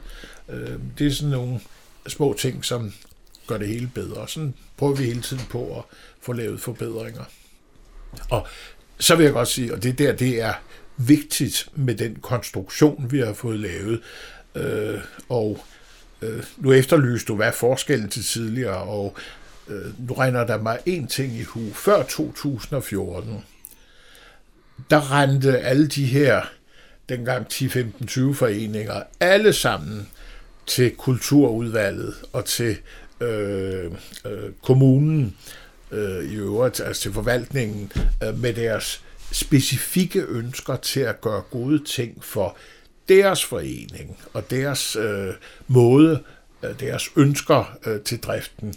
[0.50, 1.60] Øh, det er sådan nogle
[2.08, 2.94] små ting, som
[3.48, 4.28] gør det hele bedre.
[4.28, 5.84] Sådan prøver vi hele tiden på at
[6.22, 7.24] få lavet forbedringer.
[8.30, 8.48] Og
[8.98, 10.54] så vil jeg godt sige, og det der, det er
[10.98, 14.02] vigtigt med den konstruktion, vi har fået lavet.
[14.56, 15.00] Øh,
[15.30, 15.60] og
[16.22, 19.16] øh, nu efterlyste du, hvad er forskellen til tidligere, og
[19.68, 21.74] øh, nu regner der mig en ting i hu.
[21.74, 23.44] Før 2014,
[24.90, 26.42] der rendte alle de her,
[27.10, 30.10] dengang 10-15-20 foreninger, alle sammen
[30.68, 32.78] til kulturudvalget og til
[33.22, 33.92] øh,
[34.26, 35.36] øh, kommunen
[35.92, 37.92] øh, i øvrigt, altså til forvaltningen,
[38.24, 42.58] øh, med deres specifikke ønsker til at gøre gode ting for
[43.10, 45.34] deres forening og deres øh,
[45.68, 46.24] måde,
[46.64, 48.74] øh, deres ønsker øh, til driften.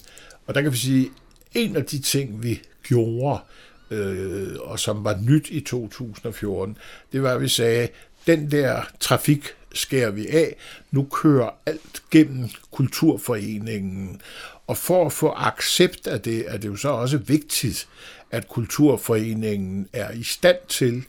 [0.47, 1.11] Og der kan vi sige,
[1.55, 6.79] en af de ting, vi gjorde, øh, øh, og som var nyt i 2014,
[7.13, 7.89] det var, at vi sagde,
[8.27, 10.57] den der trafik skærer vi af,
[10.91, 14.21] nu kører alt gennem kulturforeningen.
[14.67, 17.89] Og for at få accept af det, er det jo så også vigtigt,
[18.31, 21.05] at kulturforeningen er i stand til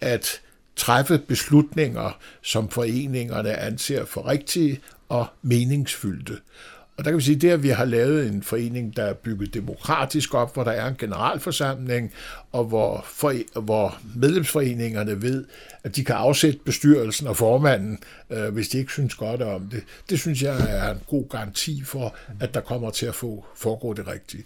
[0.00, 0.40] at
[0.76, 6.38] træffe beslutninger, som foreningerne anser for rigtige og meningsfyldte.
[7.00, 9.54] Og der kan vi sige, det at vi har lavet en forening, der er bygget
[9.54, 12.12] demokratisk op, hvor der er en generalforsamling,
[12.52, 15.44] og hvor, for, hvor medlemsforeningerne ved,
[15.84, 17.98] at de kan afsætte bestyrelsen og formanden,
[18.30, 19.82] øh, hvis de ikke synes godt om det.
[20.10, 23.92] Det synes jeg er en god garanti for, at der kommer til at få foregå
[23.92, 24.44] det rigtige.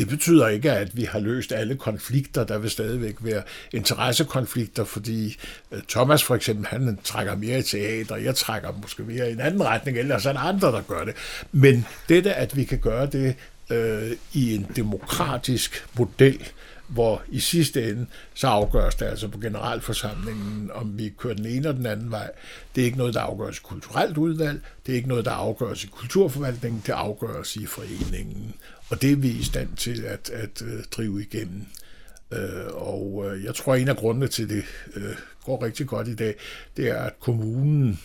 [0.00, 2.44] Det betyder ikke, at vi har løst alle konflikter.
[2.44, 5.36] Der vil stadigvæk være interessekonflikter, fordi
[5.72, 9.40] øh, Thomas for eksempel, han trækker mere i teater, jeg trækker måske mere i en
[9.40, 11.14] anden retning, eller så er der andre, der gør det.
[11.52, 13.34] Men dette, at vi kan gøre det
[13.70, 16.48] øh, i en demokratisk model,
[16.88, 21.56] hvor i sidste ende, så afgøres det altså på generalforsamlingen, om vi kører den ene
[21.56, 22.30] eller den anden vej.
[22.74, 25.84] Det er ikke noget, der afgøres i kulturelt udvalg, det er ikke noget, der afgøres
[25.84, 28.54] i kulturforvaltningen, det afgøres i foreningen.
[28.90, 31.66] Og det er vi i stand til at, at øh, drive igennem.
[32.32, 34.64] Uh, og øh, jeg tror, at en af grundene til, det
[35.44, 36.34] går rigtig godt i dag,
[36.76, 38.00] det er, at kommunen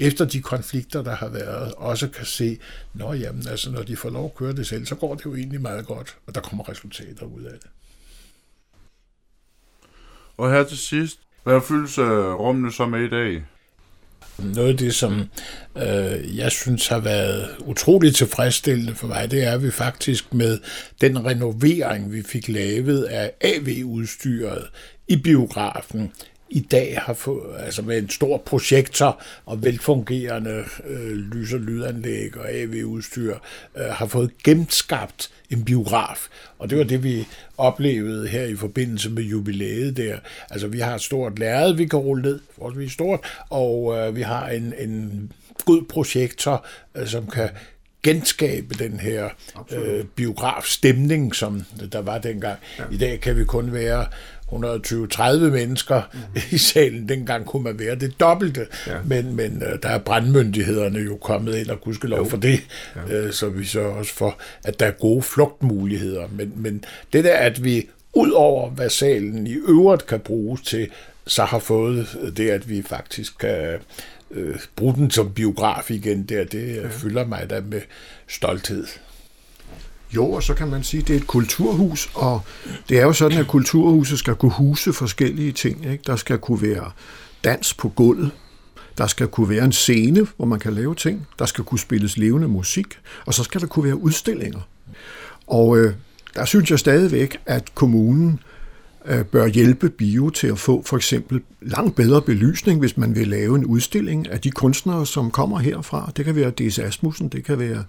[0.00, 2.58] efter de konflikter, der har været, også kan se,
[2.94, 5.34] når, jamen, altså, når de får lov at køre det selv, så går det jo
[5.34, 7.70] egentlig meget godt, og der kommer resultater ud af det.
[10.36, 11.98] Og her til sidst, hvad fyldes
[12.38, 13.44] rummene så med i dag?
[14.44, 15.20] Noget af det, som
[15.76, 20.58] øh, jeg synes har været utroligt tilfredsstillende for mig, det er, at vi faktisk med
[21.00, 24.64] den renovering, vi fik lavet af AV-udstyret
[25.08, 26.12] i biografen,
[26.52, 32.36] i dag har fået, altså med en stor projektor og velfungerende øh, lys- og lydanlæg
[32.36, 33.36] og AV-udstyr,
[33.76, 36.28] øh, har fået genskabt en biograf.
[36.58, 37.26] Og det var det, vi
[37.58, 40.18] oplevede her i forbindelse med jubilæet der.
[40.50, 44.22] Altså, vi har et stort lærred, vi kan rulle ned, forholdsvis stort, og øh, vi
[44.22, 45.32] har en, en
[45.64, 47.48] god projektor, øh, som kan
[48.02, 49.28] genskabe den her
[49.70, 51.62] øh, biografstemning, som
[51.92, 52.58] der var dengang.
[52.78, 52.84] Ja.
[52.90, 54.06] I dag kan vi kun være
[54.52, 56.40] 120-30 mennesker mm.
[56.50, 57.08] i salen.
[57.08, 58.96] Dengang kunne man være det dobbelte, ja.
[59.04, 62.60] men, men uh, der er brandmyndighederne jo kommet ind, og lov for det,
[63.10, 63.26] ja.
[63.26, 66.28] uh, så vi så også for, at der er gode flugtmuligheder.
[66.32, 70.88] Men, men det der, at vi ud over hvad salen i øvrigt kan bruges til,
[71.26, 73.78] så har fået det, at vi faktisk kan
[74.30, 76.88] uh, bruge den som biograf igen der, det ja.
[76.88, 77.80] fylder mig da med
[78.28, 78.86] stolthed.
[80.14, 82.40] Jo, og så kan man sige, at det er et kulturhus, og
[82.88, 85.86] det er jo sådan, at kulturhuset skal kunne huse forskellige ting.
[85.92, 86.04] Ikke?
[86.06, 86.90] Der skal kunne være
[87.44, 88.30] dans på gulvet,
[88.98, 92.16] der skal kunne være en scene, hvor man kan lave ting, der skal kunne spilles
[92.16, 92.86] levende musik,
[93.26, 94.60] og så skal der kunne være udstillinger.
[95.46, 95.94] Og øh,
[96.34, 98.51] der synes jeg stadigvæk, at kommunen Øh,
[99.06, 103.28] Øh, bør hjælpe bio til at få for eksempel langt bedre belysning, hvis man vil
[103.28, 106.12] lave en udstilling af de kunstnere, som kommer herfra.
[106.16, 106.78] Det kan være D.S.
[106.78, 107.84] Asmussen, det kan være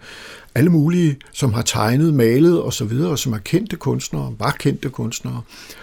[0.55, 5.41] alle mulige, som har tegnet, malet osv., og som er kendte kunstnere, var kendte kunstnere.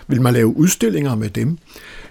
[0.08, 1.58] Vil man lave udstillinger med dem,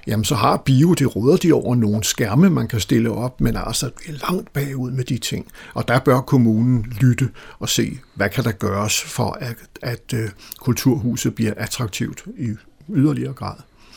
[0.07, 3.55] jamen så har bio, det råder de over nogle skærme, man kan stille op, men
[3.57, 5.47] altså vi er langt bagud med de ting.
[5.73, 7.29] Og der bør kommunen lytte
[7.59, 12.49] og se, hvad kan der gøres for, at, at at kulturhuset bliver attraktivt i
[12.95, 13.55] yderligere grad.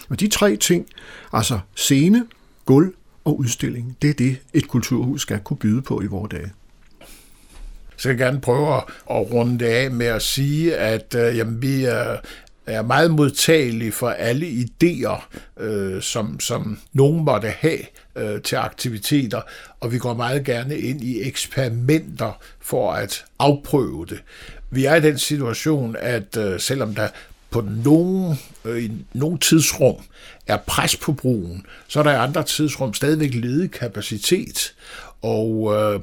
[0.08, 0.86] Og de tre ting,
[1.32, 2.26] altså scene,
[2.64, 6.52] gulv og udstilling, det er det, et kulturhus skal kunne byde på i vores dage.
[7.96, 11.84] Så jeg gerne prøve at, runde det af med at sige, at øh, jamen, vi
[11.84, 12.16] er,
[12.66, 15.22] er meget modtagelige for alle idéer,
[15.60, 17.78] øh, som, som nogen måtte have
[18.16, 19.40] øh, til aktiviteter,
[19.80, 24.22] og vi går meget gerne ind i eksperimenter for at afprøve det.
[24.70, 27.08] Vi er i den situation, at øh, selvom der
[27.52, 29.96] på nogen, øh, i nogle tidsrum
[30.46, 34.74] er pres på brugen, så er der i andre tidsrum stadigvæk ledig kapacitet.
[35.22, 36.00] Og øh,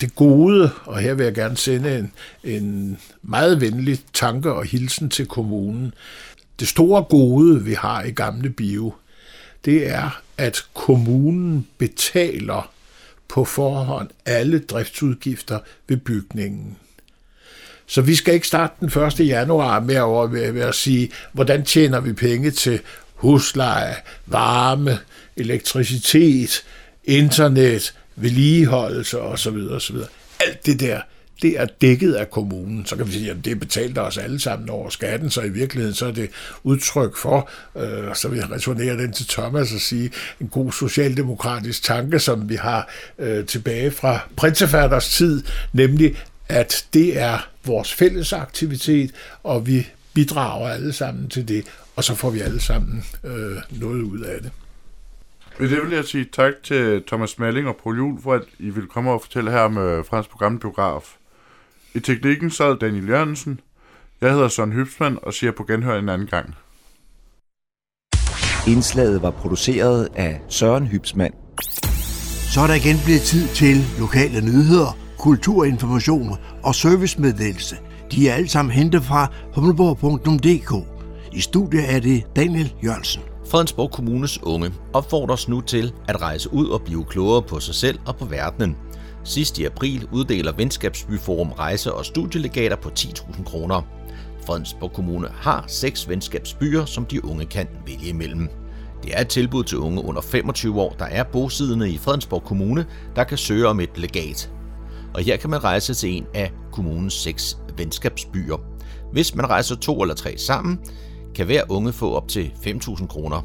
[0.00, 2.12] det gode, og her vil jeg gerne sende en,
[2.44, 5.94] en meget venlig tanke og hilsen til kommunen,
[6.60, 8.94] det store gode, vi har i Gamle Bio,
[9.64, 12.72] det er, at kommunen betaler
[13.28, 16.76] på forhånd alle driftsudgifter ved bygningen.
[17.90, 19.20] Så vi skal ikke starte den 1.
[19.20, 22.80] januar med at, med, med at sige, hvordan tjener vi penge til
[23.14, 23.94] husleje,
[24.26, 24.98] varme,
[25.36, 26.62] elektricitet,
[27.04, 29.56] internet, vedligeholdelse osv.
[29.70, 29.96] osv.
[30.40, 31.00] Alt det der,
[31.42, 32.86] det er dækket af kommunen.
[32.86, 35.94] Så kan vi sige, at det betalte os alle sammen over skatten, så i virkeligheden
[35.94, 36.30] så er det
[36.62, 41.82] udtryk for, øh, så vil jeg returnere den til Thomas og sige, en god socialdemokratisk
[41.82, 46.16] tanke, som vi har øh, tilbage fra prinsefatters tid, nemlig
[46.50, 52.14] at det er vores fælles aktivitet, og vi bidrager alle sammen til det, og så
[52.14, 54.50] får vi alle sammen øh, noget ud af det.
[55.58, 58.70] Med det vil jeg sige tak til Thomas Malling og Paul Juhl for, at I
[58.70, 61.16] vil komme og fortælle her med Frans Program Biograf.
[61.94, 63.60] I teknikken sad Daniel Jørgensen.
[64.20, 66.54] Jeg hedder Søren Hybsmann og siger på genhør en anden gang.
[68.66, 71.34] Indslaget var produceret af Søren Hybsmann.
[72.54, 77.76] Så er der igen blevet tid til lokale nyheder– kulturinformation og servicemeddelelse.
[78.12, 80.86] De er alle sammen hentet fra humleborg.dk.
[81.32, 83.22] I studiet er det Daniel Jørgensen.
[83.50, 87.98] Fredensborg Kommunes unge opfordres nu til at rejse ud og blive klogere på sig selv
[88.06, 88.76] og på verdenen.
[89.24, 93.82] Sidst i april uddeler Venskabsbyforum rejse- og studielegater på 10.000 kroner.
[94.46, 98.48] Fredensborg Kommune har seks venskabsbyer, som de unge kan vælge imellem.
[99.02, 102.86] Det er et tilbud til unge under 25 år, der er bosiddende i Fredensborg Kommune,
[103.16, 104.50] der kan søge om et legat.
[105.14, 108.56] Og her kan man rejse til en af kommunens seks venskabsbyer.
[109.12, 110.78] Hvis man rejser to eller tre sammen,
[111.34, 113.42] kan hver unge få op til 5.000 kroner.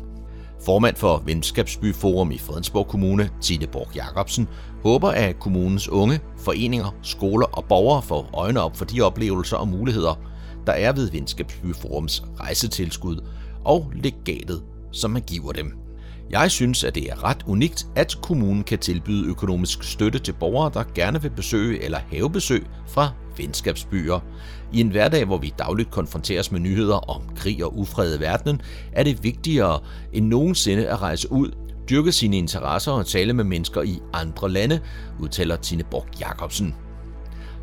[0.65, 4.47] Formand for Venskabsbyforum i Fredensborg Kommune, Tine Borg Jacobsen,
[4.83, 9.67] håber, at kommunens unge, foreninger, skoler og borgere får øjne op for de oplevelser og
[9.67, 10.19] muligheder,
[10.67, 13.23] der er ved Venskabsbyforums rejsetilskud
[13.65, 15.84] og legatet, som man giver dem.
[16.29, 20.71] Jeg synes, at det er ret unikt, at kommunen kan tilbyde økonomisk støtte til borgere,
[20.73, 24.19] der gerne vil besøge eller have besøg fra venskabsbyer.
[24.73, 28.61] I en hverdag, hvor vi dagligt konfronteres med nyheder om krig og ufred i verdenen,
[28.93, 29.79] er det vigtigere
[30.13, 31.51] end nogensinde at rejse ud,
[31.89, 34.79] dyrke sine interesser og tale med mennesker i andre lande,
[35.19, 36.75] udtaler Tine Borg Jacobsen.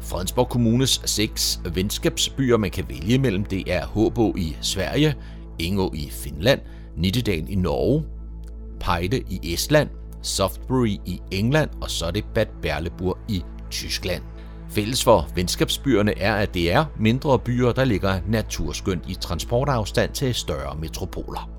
[0.00, 5.14] Fredensborg Kommunes seks venskabsbyer, man kan vælge mellem, det er Håbo i Sverige,
[5.58, 6.60] Ingo i Finland,
[6.96, 8.04] Nittedal i Norge,
[8.82, 9.88] Peide i Estland,
[10.22, 14.22] Softbury i England og så er det Bad Berleburg i Tyskland.
[14.70, 20.34] Fælles for venskabsbyerne er, at det er mindre byer, der ligger naturskønt i transportafstand til
[20.34, 21.50] større metropoler.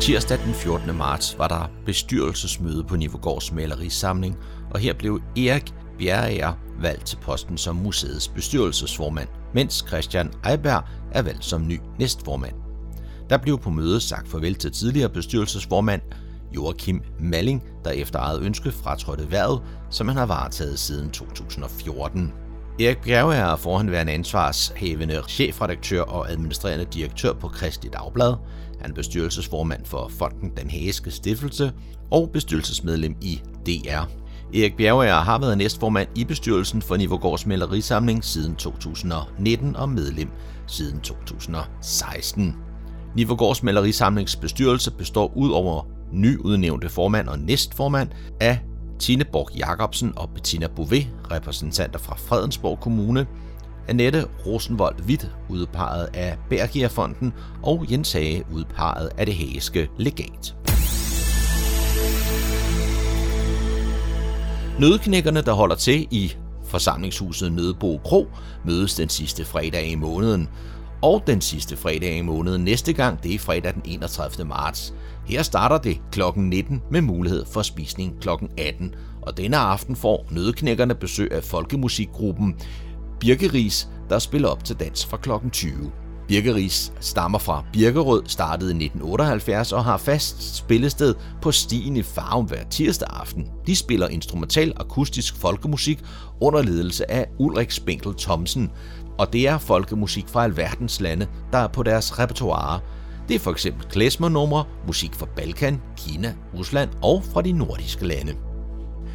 [0.00, 0.96] Tirsdag den 14.
[0.96, 4.36] marts var der bestyrelsesmøde på Nivogårds malerisamling,
[4.70, 11.22] og her blev Erik Bjerreger valgt til posten som museets bestyrelsesformand, mens Christian Eiberg er
[11.22, 12.63] valgt som ny næstformand.
[13.30, 16.00] Der blev på mødet sagt farvel til tidligere bestyrelsesformand
[16.54, 22.32] Joachim Malling, der efter eget ønske fratrådte værvet, som han har varetaget siden 2014.
[22.80, 28.34] Erik Bjerge er forhenværende ansvarshævende chefredaktør og administrerende direktør på Kristelig Dagblad.
[28.80, 31.72] Han er bestyrelsesformand for Fonden Den Hæske Stiftelse
[32.10, 34.02] og bestyrelsesmedlem i DR.
[34.54, 40.28] Erik Bjergeager har været næstformand i bestyrelsen for Nivogårds Malerisamling siden 2019 og medlem
[40.66, 42.56] siden 2016.
[43.14, 48.08] Nivogårds Malerisamlings bestyrelse består ud over nyudnævnte formand og næstformand
[48.40, 48.58] af
[48.98, 53.26] Tine Borg Jacobsen og Bettina Bouvet, repræsentanter fra Fredensborg Kommune,
[53.88, 60.56] Annette Rosenvold Witt, udpeget af Bergierfonden, og Jens Hage, udpeget af det hæske legat.
[64.80, 66.32] Nødknækkerne, der holder til i
[66.64, 68.26] forsamlingshuset Nødebo Kro,
[68.64, 70.48] mødes den sidste fredag i måneden.
[71.04, 74.44] Og den sidste fredag i måneden næste gang, det er fredag den 31.
[74.44, 74.94] marts.
[75.26, 76.20] Her starter det kl.
[76.36, 78.28] 19 med mulighed for spisning kl.
[78.58, 78.94] 18.
[79.22, 82.56] Og denne aften får nødknækkerne besøg af folkemusikgruppen
[83.20, 85.30] Birkeris, der spiller op til dans fra kl.
[85.52, 85.92] 20.
[86.28, 92.44] Birkeris stammer fra Birkerød, startede i 1978 og har fast spillested på Stien i Farum
[92.44, 93.48] hver tirsdag aften.
[93.66, 96.00] De spiller instrumental akustisk folkemusik
[96.40, 98.70] under ledelse af Ulrik Spinkel Thomsen,
[99.18, 102.80] og det er folkemusik fra alverdens lande, der er på deres repertoire.
[103.28, 108.34] Det er for eksempel klezmer musik fra Balkan, Kina, Rusland og fra de nordiske lande.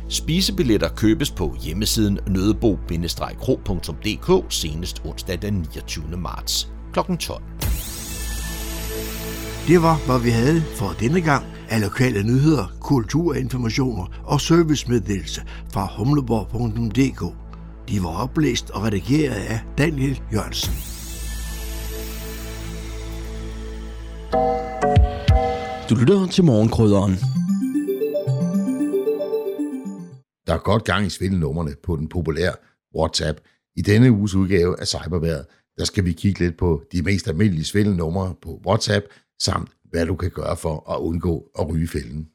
[0.10, 6.18] Spisebilletter købes på hjemmesiden nødebo-kro.dk senest onsdag den 29.
[6.18, 7.00] marts kl.
[7.20, 7.43] 12.
[9.68, 15.41] Det var, hvad vi havde for denne gang af lokale nyheder, kulturinformationer og servicemeddelelse
[15.74, 17.49] fra humleborg.dk.
[17.90, 20.74] De var oplæst og redigeret af Daniel Jørgensen.
[25.90, 27.12] Du lytter til morgenkrydderen.
[30.48, 32.54] Der er godt gang i svindelnummerne på den populære
[32.96, 33.40] WhatsApp.
[33.76, 35.46] I denne uges udgave af Cyberværet,
[35.78, 39.06] der skal vi kigge lidt på de mest almindelige svindelnumre på WhatsApp,
[39.42, 42.28] samt hvad du kan gøre for at undgå at ryge fælden.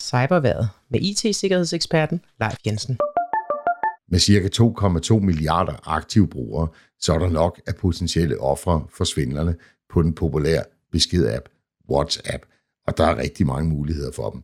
[0.00, 2.98] Cyberværet med IT-sikkerhedseksperten Leif Jensen.
[4.08, 4.48] Med ca.
[5.14, 9.56] 2,2 milliarder aktive brugere, så er der nok af potentielle ofre for svindlerne
[9.90, 11.48] på den populære besked-app
[11.90, 12.46] WhatsApp,
[12.86, 14.42] og der er rigtig mange muligheder for dem.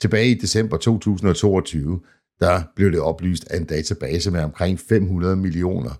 [0.00, 2.00] Tilbage i december 2022,
[2.40, 5.90] der blev det oplyst, at en database med omkring 500 millioner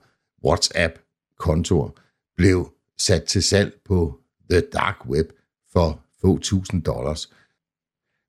[0.44, 1.90] WhatsApp-kontoer
[2.36, 4.20] blev sat til salg på
[4.50, 5.26] The Dark Web
[5.72, 7.32] for få tusind dollars.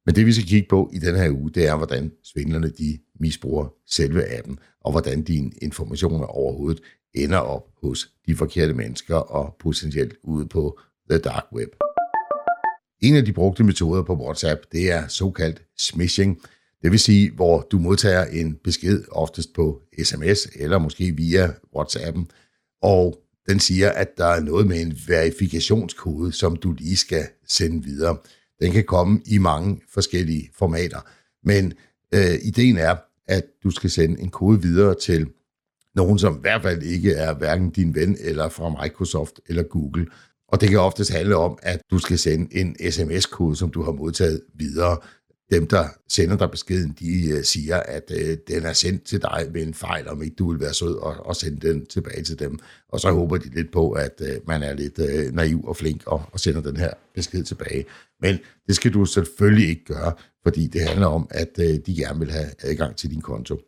[0.05, 2.99] Men det vi skal kigge på i den her uge, det er, hvordan svindlerne de
[3.19, 6.81] misbruger selve appen, og hvordan dine informationer overhovedet
[7.13, 10.79] ender op hos de forkerte mennesker og potentielt ude på
[11.09, 11.69] The Dark Web.
[13.01, 16.41] En af de brugte metoder på WhatsApp, det er såkaldt smishing.
[16.81, 22.27] Det vil sige, hvor du modtager en besked oftest på sms eller måske via WhatsAppen,
[22.81, 23.17] og
[23.49, 28.17] den siger, at der er noget med en verifikationskode, som du lige skal sende videre.
[28.61, 30.99] Den kan komme i mange forskellige formater.
[31.43, 31.73] Men
[32.13, 32.95] øh, ideen er,
[33.27, 35.27] at du skal sende en kode videre til
[35.95, 40.07] nogen, som i hvert fald ikke er hverken din ven eller fra Microsoft eller Google.
[40.47, 43.91] Og det kan oftest handle om, at du skal sende en sms-kode, som du har
[43.91, 44.97] modtaget videre.
[45.51, 49.47] Dem, der sender dig beskeden, de øh, siger, at øh, den er sendt til dig
[49.53, 52.39] med en fejl, om ikke du vil være sød og, og sende den tilbage til
[52.39, 52.59] dem.
[52.89, 56.07] Og så håber de lidt på, at øh, man er lidt øh, naiv og flink
[56.07, 57.85] og, og sender den her besked tilbage.
[58.21, 62.19] Men det skal du selvfølgelig ikke gøre, fordi det handler om, at øh, de gerne
[62.19, 63.59] vil have adgang til din konto.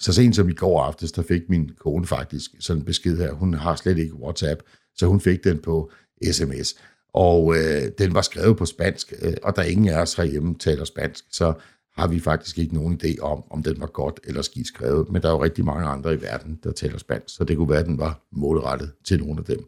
[0.00, 3.32] Så sent som i går aftes, der fik min kone faktisk sådan en besked her.
[3.32, 4.62] Hun har slet ikke WhatsApp,
[4.94, 5.90] så hun fik den på
[6.32, 6.74] sms.
[7.12, 10.84] Og øh, den var skrevet på spansk, øh, og der ingen af os herhjemme taler
[10.84, 11.52] spansk, så
[11.96, 15.10] har vi faktisk ikke nogen idé om, om den var godt eller skidt skrevet.
[15.10, 17.70] Men der er jo rigtig mange andre i verden, der taler spansk, så det kunne
[17.70, 19.64] være, at den var målrettet til nogle af dem.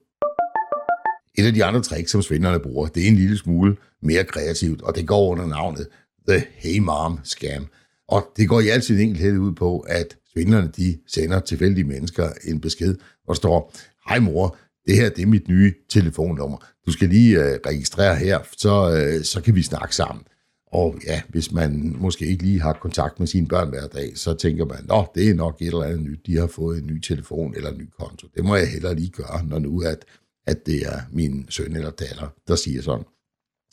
[1.38, 4.82] Et af de andre tricks, som svindlerne bruger, det er en lille smule mere kreativt,
[4.82, 5.88] og det går under navnet
[6.28, 7.66] The Hey Mom Scam.
[8.09, 12.28] Og det går i al sin enkelhed ud på, at svindlerne de sender tilfældige mennesker
[12.45, 13.74] en besked, hvor der står,
[14.09, 16.57] hej mor, det her det er mit nye telefonnummer.
[16.86, 20.24] Du skal lige øh, registrere her, så, øh, så kan vi snakke sammen.
[20.72, 24.34] Og ja, hvis man måske ikke lige har kontakt med sine børn hver dag, så
[24.34, 27.00] tænker man, nå, det er nok et eller andet nyt, de har fået en ny
[27.00, 28.26] telefon eller en ny konto.
[28.34, 30.04] Det må jeg heller lige gøre, når nu at,
[30.46, 33.04] at det er min søn eller datter, der siger sådan.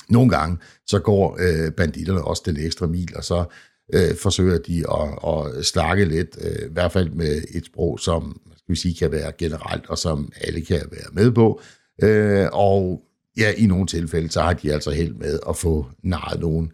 [0.09, 0.57] Nogle gange,
[0.87, 3.45] så går øh, banditterne også den ekstra mil, og så
[3.93, 8.41] øh, forsøger de at, at slakke lidt, øh, i hvert fald med et sprog, som
[8.57, 11.61] skal vi sige, kan være generelt, og som alle kan være med på.
[12.03, 13.01] Øh, og
[13.37, 16.69] ja, i nogle tilfælde, så har de altså held med at få narret nogle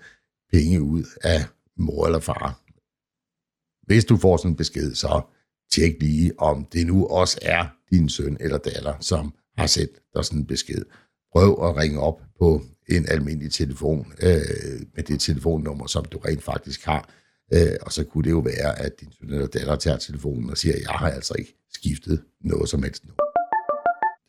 [0.52, 1.40] penge ud af
[1.78, 2.62] mor eller far.
[3.86, 5.22] Hvis du får sådan en besked, så
[5.74, 10.26] tjek lige, om det nu også er din søn eller datter, som har sendt dig
[10.26, 10.86] sådan en besked.
[11.32, 16.44] Prøv at ringe op på en almindelig telefon øh, med det telefonnummer, som du rent
[16.44, 17.10] faktisk har.
[17.54, 20.58] Øh, og så kunne det jo være, at din søn eller datter tager telefonen og
[20.58, 23.14] siger, jeg har altså ikke skiftet noget som helst nu.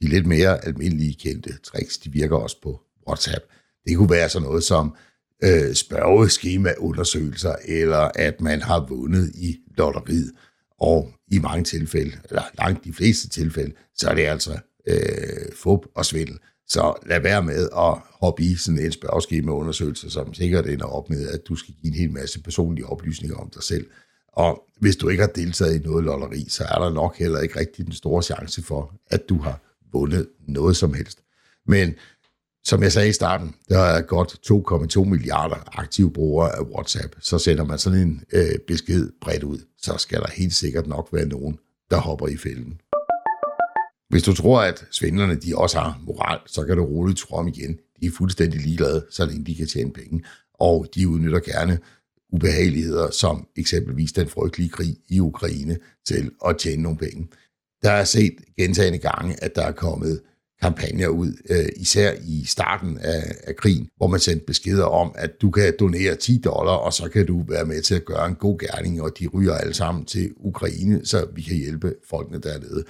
[0.02, 3.44] De lidt mere almindelige kendte tricks, de virker også på WhatsApp.
[3.86, 4.94] Det kunne være sådan noget som
[5.44, 10.32] øh, spørgeskema-undersøgelser, eller at man har vundet i lotteriet.
[10.80, 15.80] Og i mange tilfælde, eller langt de fleste tilfælde, så er det altså øh, fup
[15.94, 16.38] og svindel.
[16.68, 21.28] Så lad være med at hoppe i sådan en spørgeskemaundersøgelse, som sikkert ender op med,
[21.28, 23.86] at du skal give en hel masse personlige oplysninger om dig selv.
[24.32, 27.60] Og hvis du ikke har deltaget i noget lotteri, så er der nok heller ikke
[27.60, 31.22] rigtig den store chance for, at du har vundet noget som helst.
[31.66, 31.94] Men
[32.64, 37.16] som jeg sagde i starten, der er godt 2,2 milliarder aktive brugere af WhatsApp.
[37.20, 41.08] Så sender man sådan en øh, besked bredt ud, så skal der helt sikkert nok
[41.12, 41.58] være nogen,
[41.90, 42.80] der hopper i fælden.
[44.08, 47.48] Hvis du tror, at svindlerne de også har moral, så kan du roligt tro om
[47.48, 47.78] igen.
[48.00, 50.24] De er fuldstændig ligeglade, så længe de kan tjene penge.
[50.54, 51.78] Og de udnytter gerne
[52.32, 57.28] ubehageligheder, som eksempelvis den frygtelige krig i Ukraine, til at tjene nogle penge.
[57.82, 60.20] Der er set gentagende gange, at der er kommet
[60.62, 65.30] kampagner ud, øh, især i starten af, af krigen, hvor man sendte beskeder om, at
[65.42, 68.34] du kan donere 10 dollar, og så kan du være med til at gøre en
[68.34, 72.84] god gerning, og de ryger alle sammen til Ukraine, så vi kan hjælpe folkene dernede.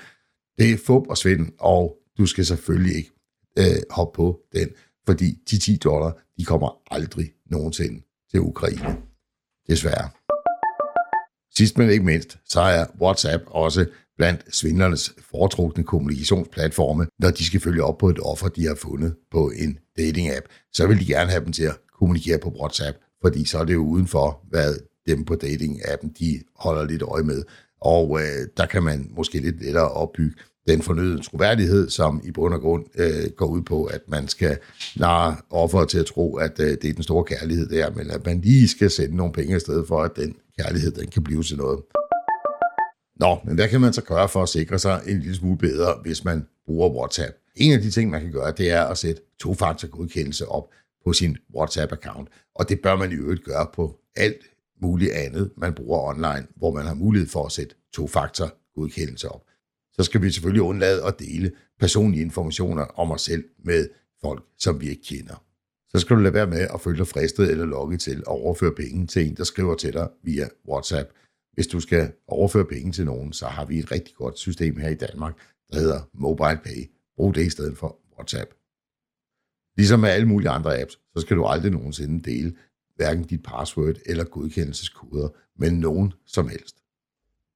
[0.59, 3.11] Det er fup og svind, og du skal selvfølgelig ikke
[3.59, 4.69] øh, hoppe på den,
[5.07, 8.97] fordi de 10 dollar, de kommer aldrig nogensinde til Ukraine.
[9.69, 10.11] Desværre.
[11.57, 17.61] Sidst men ikke mindst, så er WhatsApp også blandt svindlernes foretrukne kommunikationsplatforme, når de skal
[17.61, 20.47] følge op på et offer, de har fundet på en dating-app.
[20.73, 23.75] Så vil de gerne have dem til at kommunikere på WhatsApp, fordi så er det
[23.75, 24.75] jo uden for, hvad
[25.07, 27.43] dem på dating-appen de holder lidt øje med.
[27.81, 30.37] Og øh, der kan man måske lidt lettere opbygge
[30.69, 34.59] den fornødende troværdighed, som i bund og grund øh, går ud på, at man skal
[34.97, 38.27] narre offeret til at tro, at øh, det er den store kærlighed der, men at
[38.27, 41.57] man lige skal sende nogle penge afsted for, at den kærlighed den kan blive til
[41.57, 41.81] noget.
[43.17, 45.99] Nå, men hvad kan man så gøre for at sikre sig en lille smule bedre,
[46.03, 47.37] hvis man bruger WhatsApp?
[47.55, 50.69] En af de ting, man kan gøre, det er at sætte tofaktorgodkendelse godkendelse op
[51.05, 52.27] på sin WhatsApp-account.
[52.55, 54.43] Og det bør man i øvrigt gøre på alt
[54.83, 59.43] muligt andet, man bruger online, hvor man har mulighed for at sætte tofaktorgodkendelse godkendelse op.
[59.93, 63.89] Så skal vi selvfølgelig undlade at dele personlige informationer om os selv med
[64.21, 65.45] folk, som vi ikke kender.
[65.89, 68.73] Så skal du lade være med at føle dig fristet eller logge til at overføre
[68.73, 71.11] penge til en, der skriver til dig via WhatsApp.
[71.57, 74.89] Hvis du skal overføre penge til nogen, så har vi et rigtig godt system her
[74.89, 75.35] i Danmark,
[75.73, 76.91] der hedder MobilePay.
[77.17, 78.51] Brug det i stedet for WhatsApp.
[79.77, 82.57] Ligesom med alle mulige andre apps, så skal du aldrig nogensinde dele
[82.97, 85.29] hverken dit password eller godkendelseskoder
[85.59, 86.77] med nogen som helst.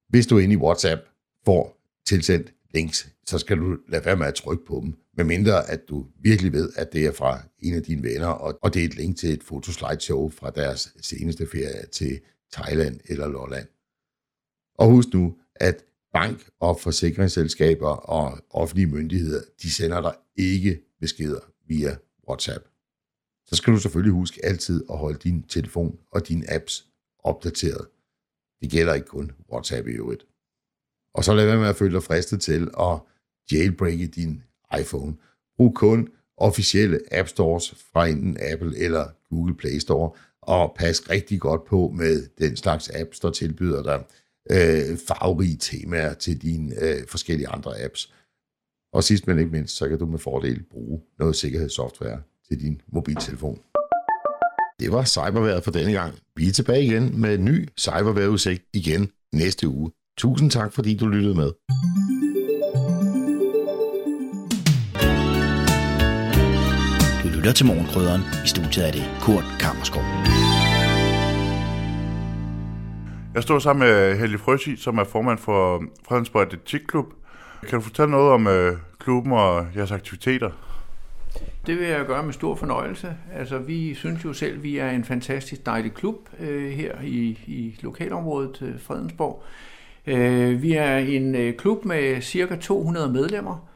[0.09, 1.01] Hvis du inde i WhatsApp
[1.45, 5.81] får tilsendt links, så skal du lade være med at trykke på dem, medmindre at
[5.89, 8.85] du virkelig ved, at det er fra en af dine venner, og, og det er
[8.85, 12.19] et link til et fotoslideshow fra deres seneste ferie til
[12.53, 13.67] Thailand eller Lolland.
[14.81, 21.39] Og husk nu, at bank- og forsikringsselskaber og offentlige myndigheder, de sender dig ikke beskeder
[21.67, 21.97] via
[22.29, 22.65] WhatsApp.
[23.45, 26.85] Så skal du selvfølgelig huske altid at holde din telefon og dine apps
[27.19, 27.87] opdateret.
[28.61, 30.25] Det gælder ikke kun WhatsApp i øvrigt.
[31.13, 32.99] Og så lad være med at føle dig fristet til at
[33.51, 34.43] jailbreake din
[34.79, 35.15] iPhone.
[35.57, 40.11] Brug kun officielle App Stores fra enten Apple eller Google Play Store,
[40.41, 44.03] og pas rigtig godt på med den slags apps, der tilbyder dig
[44.49, 48.13] øh, farverige temaer til dine øh, forskellige andre apps.
[48.93, 52.81] Og sidst men ikke mindst, så kan du med fordel bruge noget sikkerhedssoftware til din
[52.93, 53.59] mobiltelefon.
[54.79, 56.15] Det var cyberværet for denne gang.
[56.35, 59.91] Vi er tilbage igen med en ny cyberværetudsigt igen næste uge.
[60.17, 61.51] Tusind tak, fordi du lyttede med.
[67.23, 68.21] Du lytter til Morgenkrydderen.
[68.45, 70.03] I studiet er det Kurt Kammerskov.
[73.33, 77.05] Jeg står sammen med Helge Frøsi, som er formand for Fredensborg Atletikklub.
[77.61, 80.49] Kan du fortælle noget om øh, klubben og jeres aktiviteter?
[81.65, 83.15] Det vil jeg gøre med stor fornøjelse.
[83.33, 87.39] Altså, vi synes jo selv, at vi er en fantastisk dejlig klub øh, her i,
[87.47, 89.43] i lokalområdet øh, Fredensborg.
[90.07, 93.67] Øh, vi er en øh, klub med cirka 200 medlemmer.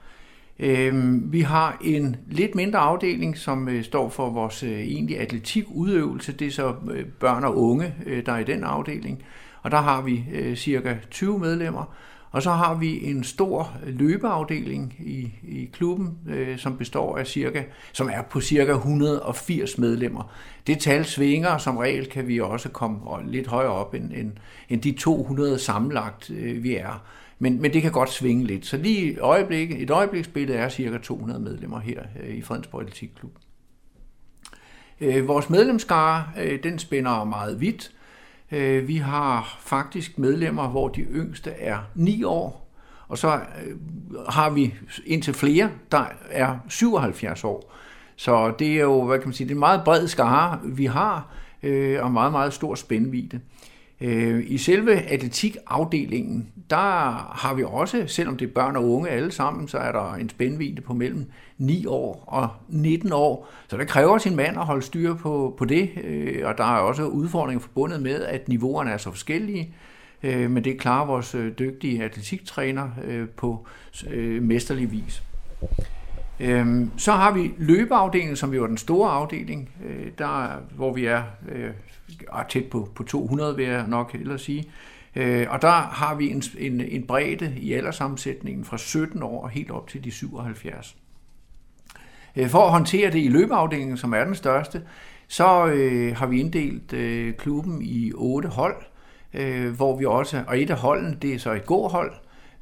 [0.59, 0.93] Øh,
[1.33, 6.31] vi har en lidt mindre afdeling, som øh, står for vores øh, egentlige atletikudøvelse.
[6.31, 9.23] Det er så øh, børn og unge, øh, der er i den afdeling.
[9.65, 11.95] Og der har vi øh, cirka 20 medlemmer.
[12.31, 17.63] Og så har vi en stor løbeafdeling i, i klubben, øh, som består af cirka,
[17.93, 20.31] som er på cirka 180 medlemmer.
[20.67, 24.31] Det tal svinger, som regel kan vi også komme lidt højere op end, end,
[24.69, 27.03] end de 200 sammenlagt, øh, vi er.
[27.39, 28.65] Men, men det kan godt svinge lidt.
[28.65, 33.31] Så lige øjeblik, et øjebliksbillede er cirka 200 medlemmer her øh, i Fredensborg Atletikklub.
[35.01, 37.91] Øh, vores medlemskare, øh, den spænder meget vidt.
[38.51, 42.71] Øh, vi har faktisk medlemmer, hvor de yngste er 9 år,
[43.07, 43.75] og så øh,
[44.29, 44.73] har vi
[45.05, 47.73] indtil flere, der er 77 år.
[48.15, 50.85] Så det er jo, hvad kan man sige, det er en meget bred skare, vi
[50.85, 51.27] har,
[51.63, 53.39] øh, og meget, meget stor spændvidde.
[54.01, 59.31] Øh, I selve atletikafdelingen, der har vi også, selvom det er børn og unge alle
[59.31, 61.25] sammen, så er der en spændvidde på mellem
[61.57, 63.49] 9 år og 19 år.
[63.67, 66.79] Så det kræver sin mand at holde styr på, på det, øh, og der er
[66.79, 69.73] også udfordringer forbundet med, at niveauerne er så forskellige.
[70.23, 72.89] Øh, men det klarer vores dygtige atletiktræner
[73.37, 73.67] på
[74.41, 75.23] mesterlig vis.
[76.39, 81.05] Øhm, så har vi løbeafdelingen, som jo er den store afdeling, øh, der, hvor vi
[81.05, 81.71] er øh,
[82.49, 84.71] tæt på, på 200, vil jeg nok hellere sige.
[85.15, 89.49] Øh, og der har vi en, en, en bredde i alderssammensætningen fra 17 år og
[89.49, 90.95] helt op til de 77.
[92.47, 94.81] For at håndtere det i løbeafdelingen, som er den største,
[95.27, 98.75] så øh, har vi inddelt øh, klubben i otte hold,
[99.33, 102.13] øh, hvor vi også, og et af holdene, det er så et gåhold,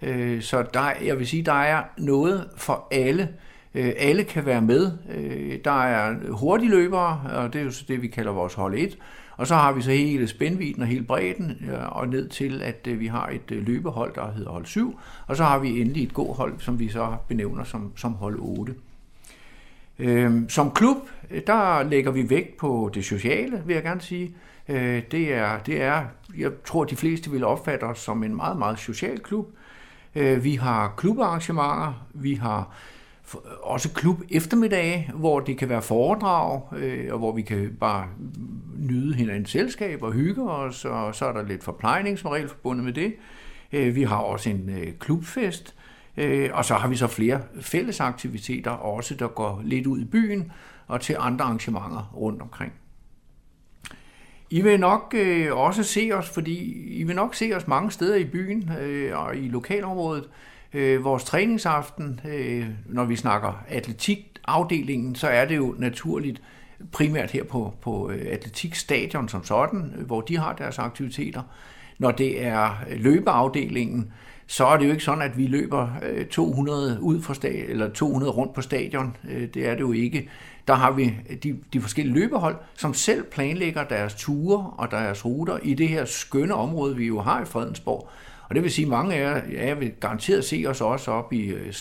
[0.02, 3.30] øh, så der, jeg vil sige, der er noget for alle.
[3.76, 4.92] Øh, alle kan være med.
[5.16, 8.74] Øh, der er hurtige løbere, og det er jo så det, vi kalder vores hold
[8.78, 8.98] 1,
[9.38, 12.88] og så har vi så hele spændviden og hele bredden, øh, og ned til, at
[12.88, 16.04] øh, vi har et øh, løbehold, der hedder hold 7, og så har vi endelig
[16.04, 18.76] et gåhold, som vi så benævner som, som hold 8.
[20.50, 20.98] Som klub,
[21.48, 24.36] der lægger vi vægt på det sociale, vil jeg gerne sige.
[25.12, 26.06] Det, er, det er,
[26.38, 29.48] jeg tror, de fleste vil opfatte os som en meget, meget social klub.
[30.14, 32.76] Vi har klubarrangementer, vi har
[33.62, 38.08] også klub eftermiddage, hvor det kan være foredrag, øh, og hvor vi kan bare
[38.78, 42.86] nyde hinandens selskab og hygge os, og så er der lidt forplejning som regel forbundet
[42.86, 43.16] med det.
[43.72, 45.76] Øh, vi har også en øh, klubfest,
[46.18, 50.52] Øh, og så har vi så flere fællesaktiviteter også, der går lidt ud i byen
[50.88, 52.74] og til andre arrangementer rundt omkring.
[54.50, 58.16] I vil nok øh, også se os, fordi I vil nok se os mange steder
[58.16, 60.24] i byen øh, og i lokalområdet.
[60.24, 60.30] Øh,
[60.74, 66.42] Øh, vores træningsaften, øh, når vi snakker atletikafdelingen, så er det jo naturligt
[66.92, 71.42] primært her på, på øh, atletikstadion som sådan, øh, hvor de har deres aktiviteter.
[71.98, 74.14] Når det er løbeafdelingen,
[74.48, 75.90] så er det jo ikke sådan, at vi løber
[76.32, 79.18] 200 ud fra stadion, eller 200 rundt på stadion.
[79.54, 80.30] Det er det jo ikke.
[80.68, 85.58] Der har vi de, de forskellige løbehold, som selv planlægger deres ture og deres ruter
[85.64, 88.10] i det her skønne område, vi jo har i Fredensborg.
[88.54, 91.46] Og det vil sige, at mange af jer vil garanteret se os også op i
[91.46, 91.74] øh,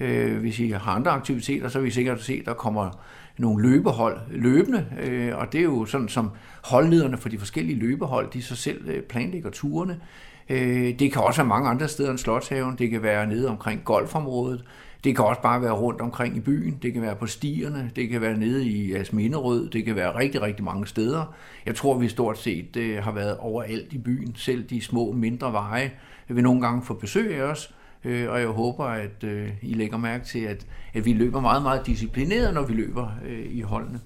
[0.00, 2.90] øh Hvis I har andre aktiviteter, så vil I sikkert se, at der kommer
[3.38, 6.30] nogle løbehold løbende, øh, og det er jo sådan, som
[6.64, 10.00] holdlederne for de forskellige løbehold, de så selv øh, planlægger turene.
[10.48, 12.76] Øh, det kan også være mange andre steder end Slotshaven.
[12.78, 14.64] Det kan være nede omkring golfområdet.
[15.04, 16.78] Det kan også bare være rundt omkring i byen.
[16.82, 17.90] Det kan være på stierne.
[17.96, 19.70] Det kan være nede i Asminderød.
[19.70, 21.34] Det kan være rigtig, rigtig mange steder.
[21.66, 24.34] Jeg tror, vi stort set øh, har været overalt i byen.
[24.36, 25.92] Selv de små, mindre veje
[26.28, 27.74] vil nogle gange få besøg af os.
[28.04, 31.62] Øh, og jeg håber, at øh, I lægger mærke til, at, at vi løber meget,
[31.62, 34.00] meget disciplineret, når vi løber øh, i holdene.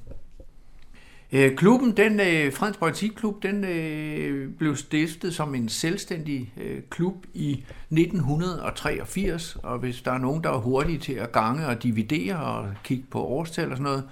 [1.35, 7.65] Øh, klubben, den øh, Fredensborg den øh, blev stiftet som en selvstændig øh, klub i
[7.91, 12.69] 1983, og hvis der er nogen, der er hurtige til at gange og dividere og
[12.85, 14.05] kigge på årstal og sådan noget,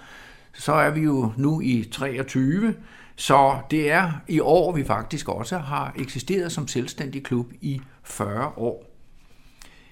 [0.52, 2.74] så er vi jo nu i 23,
[3.16, 8.52] så det er i år, vi faktisk også har eksisteret som selvstændig klub i 40
[8.56, 8.84] år.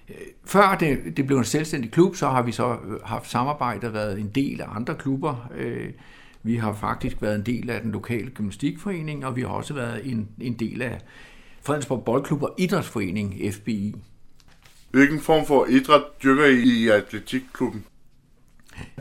[0.09, 3.87] Øh, før det, det blev en selvstændig klub, så har vi så øh, haft samarbejde
[3.87, 5.51] og været en del af andre klubber.
[5.55, 5.91] Øh,
[6.43, 10.11] vi har faktisk været en del af den lokale gymnastikforening, og vi har også været
[10.13, 11.01] en, en del af
[11.63, 13.95] Fredensborg Boldklub og Idrætsforening, FBI.
[14.91, 17.85] Hvilken form for idræt dyrker I i atletikklubben?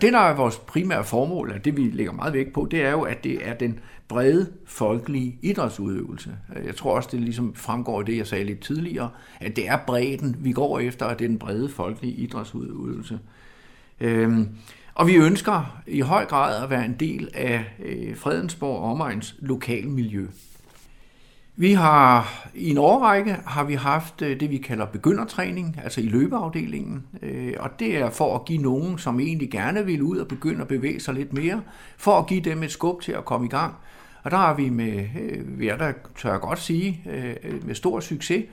[0.01, 2.91] Det, der er vores primære formål, og det vi lægger meget vægt på, det er
[2.91, 6.35] jo, at det er den brede folkelige idrætsudøvelse.
[6.65, 9.09] Jeg tror også, det ligesom fremgår af det, jeg sagde lidt tidligere,
[9.39, 13.19] at det er bredden, vi går efter, at det er den brede folkelige idrætsudøvelse.
[13.99, 14.49] Øhm,
[14.97, 20.27] og vi ønsker i høj grad at være en del af øh, Fredensborg omegns lokalmiljø.
[21.55, 26.03] Vi har i en årrække har vi haft øh, det, vi kalder begyndertræning, altså i
[26.03, 27.03] løbeafdelingen.
[27.21, 30.61] Øh, og det er for at give nogen, som egentlig gerne vil ud og begynde
[30.61, 31.61] at bevæge sig lidt mere,
[31.97, 33.73] for at give dem et skub til at komme i gang.
[34.23, 35.05] Og der har vi med,
[35.43, 37.01] vil jeg da tør jeg godt sige,
[37.65, 38.45] med stor succes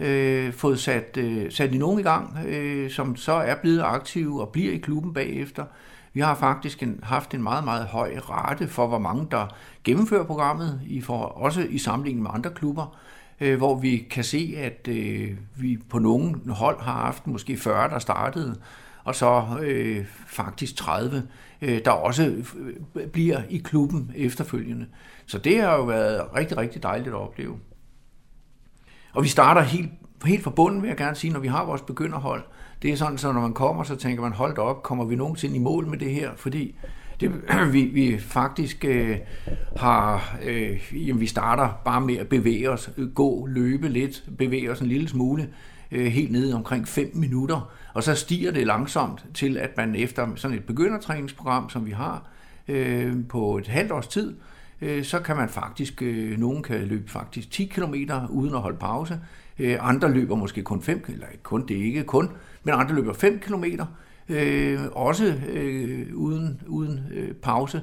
[0.00, 4.40] Øh, fået sat, øh, sat i nogen i gang, øh, som så er blevet aktive
[4.40, 5.64] og bliver i klubben bagefter.
[6.12, 9.46] Vi har faktisk en, haft en meget, meget høj rate for, hvor mange der
[9.84, 12.98] gennemfører programmet, i for, også i sammenligning med andre klubber,
[13.40, 17.90] øh, hvor vi kan se, at øh, vi på nogle hold har haft måske 40,
[17.90, 18.56] der startede,
[19.04, 21.22] og så øh, faktisk 30,
[21.62, 22.34] øh, der også
[23.12, 24.86] bliver i klubben efterfølgende.
[25.26, 27.56] Så det har jo været rigtig, rigtig dejligt at opleve.
[29.12, 29.90] Og vi starter helt,
[30.24, 32.42] helt fra bunden, vil jeg gerne sige, når vi har vores begynderhold,
[32.82, 35.16] det er sådan, så når man kommer, så tænker man, hold da op, kommer vi
[35.16, 36.30] nogensinde i mål med det her?
[36.36, 36.74] Fordi
[37.20, 37.32] det,
[37.72, 39.18] vi, vi faktisk øh,
[39.76, 44.70] har, øh, jamen, vi starter bare med at bevæge os, øh, gå, løbe lidt, bevæge
[44.70, 45.48] os en lille smule,
[45.90, 50.28] øh, helt ned omkring 5 minutter, og så stiger det langsomt til, at man efter
[50.36, 52.28] sådan et begyndertræningsprogram, som vi har
[52.68, 54.36] øh, på et halvt års tid, øh,
[54.82, 57.94] Øh, så kan man faktisk, øh, nogen kan løbe faktisk 10 km
[58.30, 59.20] uden at holde pause,
[59.58, 62.30] øh, andre løber måske kun 5 eller ikke kun, det er ikke kun,
[62.64, 63.64] men andre løber 5 km,
[64.28, 67.82] øh, også øh, uden, uden øh, pause.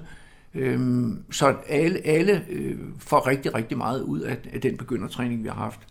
[0.53, 5.47] Øh, så alle, alle øh, får rigtig, rigtig meget ud af, af den begyndertræning, vi
[5.47, 5.87] har haft.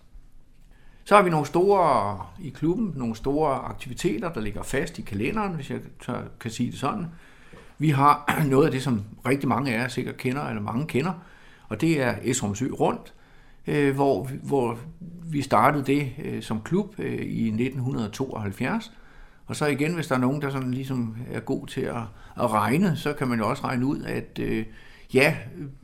[1.04, 5.52] Så har vi nogle store i klubben, nogle store aktiviteter, der ligger fast i kalenderen,
[5.52, 7.06] hvis jeg tør, kan sige det sådan.
[7.78, 11.12] Vi har noget af det, som rigtig mange af jer sikkert kender, eller mange kender,
[11.68, 13.14] og det er Esrumsø Rundt,
[13.66, 14.78] øh, hvor, hvor
[15.30, 18.92] vi startede det øh, som klub øh, i 1972.
[19.46, 22.02] Og så igen, hvis der er nogen, der sådan ligesom er god til at,
[22.40, 24.64] at regne, så kan man jo også regne ud, at øh,
[25.14, 25.36] ja,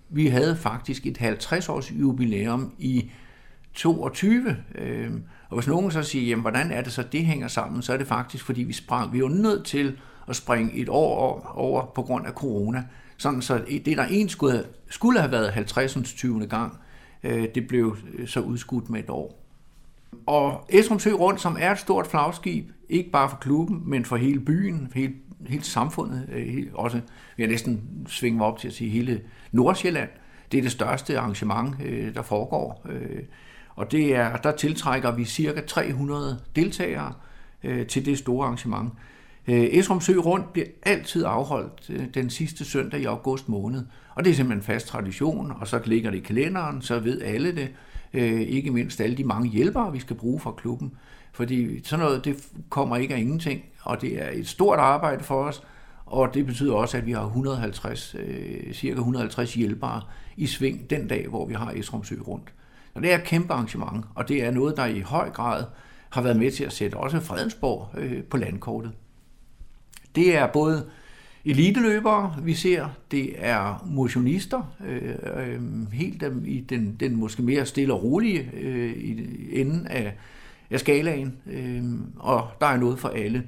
[0.09, 3.11] vi havde faktisk et 50-års jubilæum i
[3.75, 4.57] 22.
[4.75, 5.11] Øh,
[5.49, 7.97] og hvis nogen så siger, jamen hvordan er det så, det hænger sammen, så er
[7.97, 9.99] det faktisk, fordi vi sprang, vi var nødt til
[10.29, 12.85] at springe et år over på grund af corona.
[13.17, 15.99] Sådan så det, der en skulle, skulle have været 50.
[16.17, 16.47] 20.
[16.47, 16.79] gang,
[17.23, 19.41] øh, det blev øh, så udskudt med et år.
[20.27, 24.41] Og Esrumsø Rundt, som er et stort flagskib, ikke bare for klubben, men for hele
[24.41, 25.15] byen, for hele,
[25.47, 27.01] hele samfundet, øh, også,
[27.37, 29.21] vi næsten næsten mig op til at sige hele
[29.53, 30.09] Nordsjælland.
[30.53, 31.77] Det er det største arrangement,
[32.15, 32.87] der foregår.
[33.77, 37.13] Og det er, der tiltrækker vi cirka 300 deltagere
[37.89, 38.93] til det store arrangement.
[39.49, 43.85] Øh, Esrum Sø Rundt bliver altid afholdt øh, den sidste søndag i august måned.
[44.15, 47.23] Og det er simpelthen en fast tradition, og så ligger det i kalenderen, så ved
[47.23, 47.69] alle det.
[48.15, 50.93] Øh, ikke mindst alle de mange hjælpere, vi skal bruge fra klubben.
[51.33, 55.45] Fordi sådan noget, det kommer ikke af ingenting, og det er et stort arbejde for
[55.45, 55.63] os,
[56.07, 58.17] og det betyder også, at vi har 150,
[58.73, 60.03] cirka 150 hjælpere
[60.37, 62.53] i sving den dag, hvor vi har Esrumsø rundt.
[62.95, 65.65] Og det er et kæmpe arrangement, og det er noget, der i høj grad
[66.11, 67.89] har været med til at sætte også Fredensborg
[68.31, 68.93] på landkortet.
[70.15, 70.87] Det er både
[71.45, 72.89] eliteløbere, vi ser.
[73.11, 78.51] Det er motionister, øh, øh, helt dem i den, den måske mere stille og rolige
[78.61, 79.27] øh, i
[79.61, 80.15] enden af,
[80.71, 81.85] af skalaen, øh,
[82.17, 83.43] og der er noget for alle.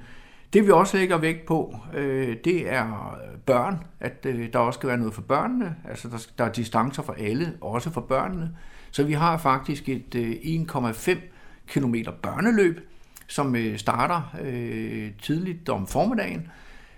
[0.52, 4.88] Det vi også lægger vægt på, øh, det er børn, at øh, der også skal
[4.88, 8.50] være noget for børnene, altså der, der er distancer for alle, også for børnene.
[8.90, 11.18] Så vi har faktisk et øh, 1,5
[11.66, 12.80] km børneløb,
[13.26, 16.48] som øh, starter øh, tidligt om formiddagen.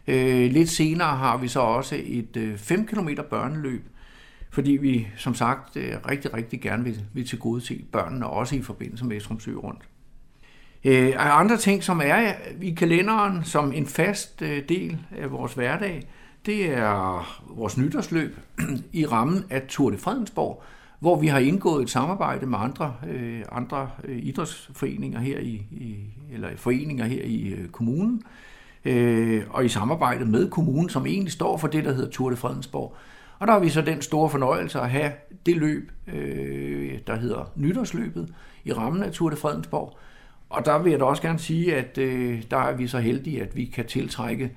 [0.07, 3.89] Øh, lidt senere har vi så også et øh, 5 km børneløb,
[4.51, 8.57] fordi vi som sagt øh, rigtig, rigtig gerne vil, vil til gode se børnene, også
[8.57, 9.83] i forbindelse med Estrumsø rundt.
[10.85, 16.09] Øh, andre ting, som er i kalenderen som en fast øh, del af vores hverdag,
[16.47, 18.37] det er vores nytårsløb
[18.93, 20.63] i rammen af Tour de Fredensborg,
[21.01, 25.97] hvor vi har indgået et samarbejde med andre, øh, andre øh, idrætsforeninger her i, i
[26.33, 28.23] eller foreninger her i øh, kommunen,
[28.85, 32.37] øh, og i samarbejde med kommunen, som egentlig står for det, der hedder Tour de
[32.37, 32.97] Fredensborg.
[33.39, 35.13] Og der har vi så den store fornøjelse at have
[35.47, 38.35] det løb, øh, der hedder Nytårsløbet,
[38.65, 39.99] i rammen af Tour de Fredensborg.
[40.51, 43.43] Og der vil jeg da også gerne sige, at øh, der er vi så heldige,
[43.43, 44.53] at vi kan tiltrække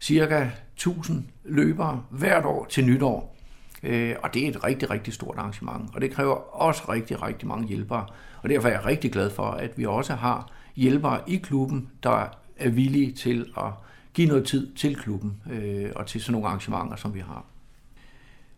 [0.00, 3.35] cirka 1000 løbere hvert år til nytår.
[3.82, 7.48] Øh, og det er et rigtig, rigtig stort arrangement, og det kræver også rigtig, rigtig
[7.48, 8.06] mange hjælpere.
[8.42, 12.28] Og derfor er jeg rigtig glad for, at vi også har hjælpere i klubben, der
[12.56, 13.70] er villige til at
[14.14, 17.44] give noget tid til klubben øh, og til sådan nogle arrangementer, som vi har.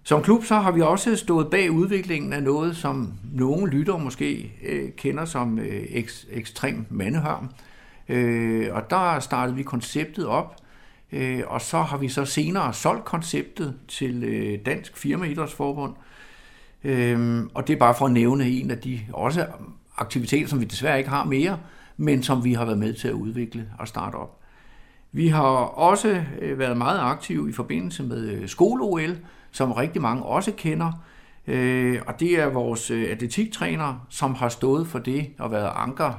[0.02, 4.52] Som klub så har vi også stået bag udviklingen af noget, som nogle lytter måske
[4.64, 7.50] øh, kender som øh, ek, ekstrem mandehørm.
[8.08, 10.56] Øh, og der startede vi konceptet op,
[11.12, 15.94] øh, og så har vi så senere solgt konceptet til øh, Dansk Firma Idrætsforbund.
[16.84, 19.46] Øh, og det er bare for at nævne en af de også
[19.96, 21.58] aktiviteter, som vi desværre ikke har mere,
[21.96, 24.38] men som vi har været med til at udvikle og starte op.
[25.12, 29.16] Vi har også øh, været meget aktive i forbindelse med øh, skole-OL,
[29.50, 30.92] som rigtig mange også kender.
[31.46, 36.12] Øh, og det er vores atletiktræner, som har stået for det og været anker,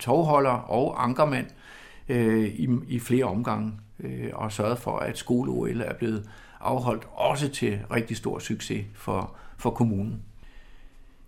[0.00, 1.46] tovholder og ankermand
[2.08, 6.28] i, i flere omgange Øh, og sørget for, at skole-OL er blevet
[6.60, 10.22] afholdt også til rigtig stor succes for, for kommunen.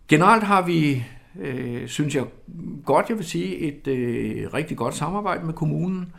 [0.09, 1.05] Generelt har vi
[1.41, 2.25] øh, synes jeg
[2.85, 6.13] godt, jeg vil sige, et øh, rigtig godt samarbejde med kommunen.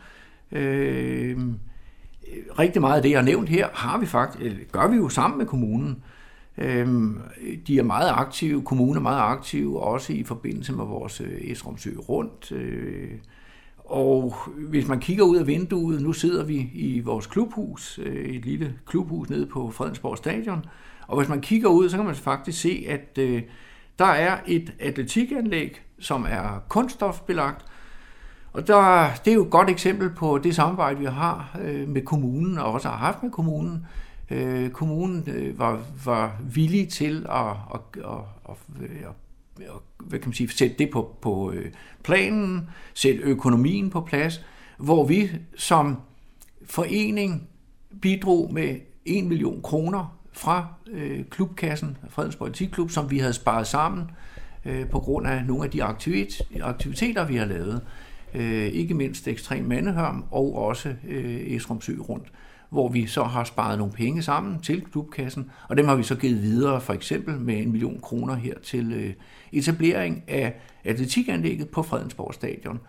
[0.52, 1.38] Øh,
[2.58, 5.08] rigtig meget af det, jeg har nævnt her, har vi faktisk, øh, gør vi jo
[5.08, 6.02] sammen med kommunen.
[6.58, 6.88] Øh,
[7.66, 11.90] de er meget aktive, kommunen er meget aktiv, også i forbindelse med vores øh, Esrumsø
[12.08, 12.52] rundt.
[12.52, 13.10] Øh,
[13.90, 18.44] og hvis man kigger ud af vinduet, nu sidder vi i vores klubhus, øh, et
[18.44, 20.64] lille klubhus nede på Fredensborg Stadion,
[21.08, 23.42] og hvis man kigger ud, så kan man faktisk se, at øh,
[23.98, 27.66] der er et atletikanlæg, som er kunststofbelagt,
[28.52, 32.02] og der, det er jo et godt eksempel på det samarbejde, vi har øh, med
[32.02, 33.86] kommunen, og også har haft med kommunen.
[34.30, 38.10] Øh, kommunen øh, var, var villig til at, at, at,
[38.48, 39.29] at, at, at
[39.98, 44.44] hvad kan man sige, sætte det på, på øh, planen, sætte økonomien på plads,
[44.78, 45.96] hvor vi som
[46.64, 47.48] forening
[48.02, 54.10] bidrog med 1 million kroner fra øh, klubkassen, Fredens Politikklub, som vi havde sparet sammen
[54.64, 57.80] øh, på grund af nogle af de aktivit- aktiviteter, vi har lavet.
[58.34, 62.32] Øh, ikke mindst Ekstrem Mandehørm og også øh, Esrumsø rundt
[62.70, 66.14] hvor vi så har sparet nogle penge sammen til klubkassen, og dem har vi så
[66.14, 69.12] givet videre for eksempel med en million kroner her til øh,
[69.52, 70.54] etablering af
[70.84, 72.80] atletikanlægget på Fredensborg Stadion.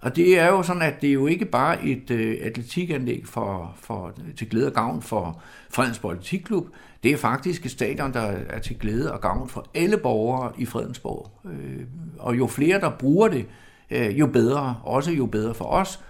[0.00, 3.74] Og det er jo sådan, at det er jo ikke bare et øh, atletikanlæg for,
[3.76, 6.66] for, til glæde og gavn for Fredensborg Atletikklub.
[7.02, 10.64] Det er faktisk et stadion, der er til glæde og gavn for alle borgere i
[10.64, 11.30] Fredensborg.
[11.44, 11.80] Øh,
[12.18, 13.46] og jo flere, der bruger det,
[13.90, 14.76] øh, jo bedre.
[14.82, 16.00] Også jo bedre for os.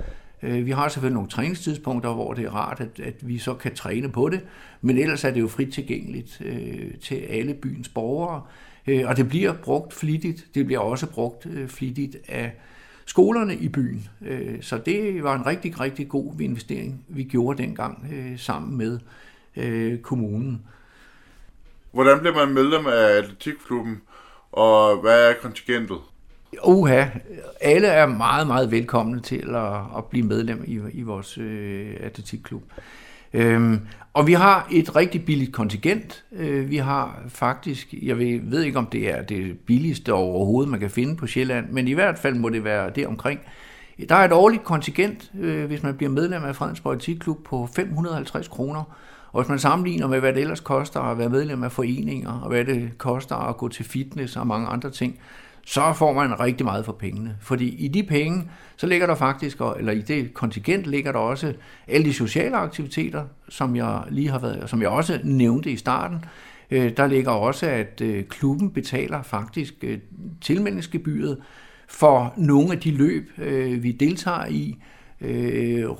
[0.44, 3.74] Øh, vi har selvfølgelig nogle træningstidspunkter, hvor det er rart, at, at vi så kan
[3.74, 4.40] træne på det.
[4.80, 8.42] Men ellers er det jo frit tilgængeligt øh, til alle byens borgere.
[8.86, 10.46] Øh, og det bliver brugt flittigt.
[10.54, 12.52] Det bliver også brugt øh, flittigt af
[13.06, 14.08] skolerne i byen.
[14.26, 18.98] Øh, så det var en rigtig, rigtig god investering, vi gjorde dengang øh, sammen med
[19.56, 20.62] øh, kommunen.
[21.92, 24.00] Hvordan bliver man medlem af atletikklubben,
[24.52, 25.98] og hvad er kontingentet?
[26.64, 27.04] Uha,
[27.60, 32.62] alle er meget, meget velkomne til at, at blive medlem i, i vores øh, atletikklub.
[33.32, 33.80] Øhm,
[34.12, 36.24] og vi har et rigtig billigt kontingent.
[36.32, 40.80] Øh, vi har faktisk, jeg ved, ved ikke om det er det billigste overhovedet, man
[40.80, 43.40] kan finde på Sjælland, men i hvert fald må det være det omkring.
[44.08, 48.48] Der er et årligt kontingent, øh, hvis man bliver medlem af Fredensborg Atletikklub på 550
[48.48, 48.84] kroner.
[49.32, 52.48] Og hvis man sammenligner med, hvad det ellers koster at være medlem af foreninger, og
[52.48, 55.18] hvad det koster at gå til fitness og mange andre ting,
[55.64, 57.36] så får man rigtig meget for pengene.
[57.40, 58.42] Fordi i de penge,
[58.76, 61.54] så ligger der faktisk, eller i det kontingent ligger der også
[61.88, 66.24] alle de sociale aktiviteter, som jeg lige har været, som jeg også nævnte i starten.
[66.70, 69.98] Øh, der ligger også, at øh, klubben betaler faktisk øh,
[70.40, 71.38] tilmeldingsgebyret
[71.88, 73.30] for nogle af de løb,
[73.82, 74.78] vi deltager i,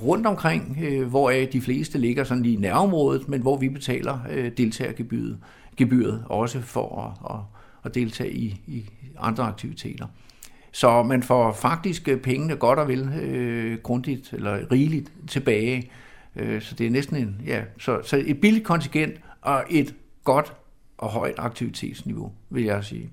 [0.01, 4.19] rundt omkring, hvor de fleste ligger sådan i nærområdet, men hvor vi betaler
[4.57, 5.37] deltagergebyret
[5.77, 7.39] gebyret også for at, at
[7.85, 8.85] at deltage i, i
[9.19, 10.07] andre aktiviteter.
[10.71, 15.91] Så man får faktisk øh, pengene godt og vel øh, grundigt eller rigeligt tilbage.
[16.35, 20.53] Øh, så det er næsten en, ja, så, så et billigt kontingent og et godt
[20.97, 23.09] og højt aktivitetsniveau, vil jeg sige.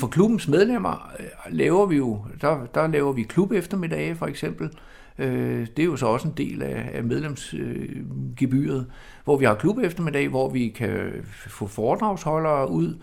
[0.00, 4.70] For klubbens medlemmer øh, laver vi jo, der, der laver vi klub eftermiddage for eksempel.
[5.18, 8.86] Øh, det er jo så også en del af, af medlemsgebyret,
[9.24, 11.10] hvor vi har klub eftermiddag, hvor vi kan
[11.48, 12.94] få foredragsholdere ud.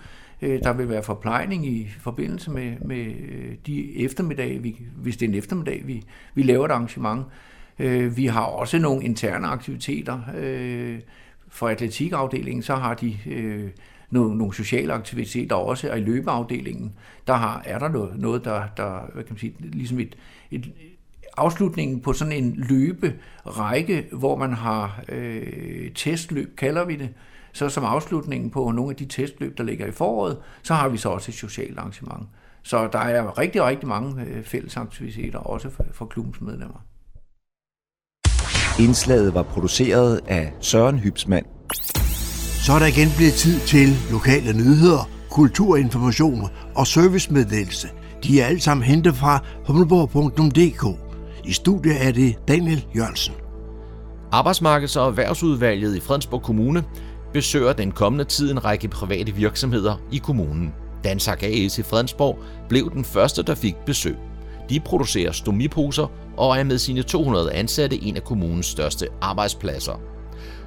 [0.42, 5.26] Øh, der vil være forplejning i forbindelse med, med øh, de eftermiddage, vi, hvis det
[5.26, 7.26] er en eftermiddag, vi, vi laver et arrangement.
[7.80, 10.20] Øh, vi har også nogle interne aktiviteter.
[11.50, 13.18] For atletikafdelingen, så har de
[14.10, 16.94] nogle, nogle sociale aktiviteter også, og i løbeafdelingen,
[17.28, 20.18] der har, er der noget, noget der, der hvad kan man sige, ligesom et,
[20.52, 20.72] et,
[21.38, 27.10] afslutningen på sådan en løberække, hvor man har øh, testløb, kalder vi det,
[27.54, 30.98] så som afslutningen på nogle af de testløb, der ligger i foråret, så har vi
[30.98, 32.28] så også et socialt arrangement.
[32.64, 36.80] Så der er rigtig, rigtig mange øh, fælles aktiviteter, også for, for klubbens medlemmer.
[38.80, 41.46] Indslaget var produceret af Søren Hybsmand.
[42.66, 47.88] Så er der igen blevet tid til lokale nyheder, kulturinformation og servicemeddelelse.
[48.24, 51.00] De er alle sammen hentet fra humleborg.dk.
[51.46, 53.34] I studiet er det Daniel Jørgensen.
[54.34, 56.84] Arbejdsmarkeds- og erhvervsudvalget i Fredensborg Kommune
[57.34, 60.74] besøger den kommende tid en række private virksomheder i kommunen.
[61.04, 64.16] Dansak AS i Fredensborg blev den første, der fik besøg.
[64.70, 66.08] De producerer stomiposer
[66.38, 70.02] og er med sine 200 ansatte en af kommunens største arbejdspladser.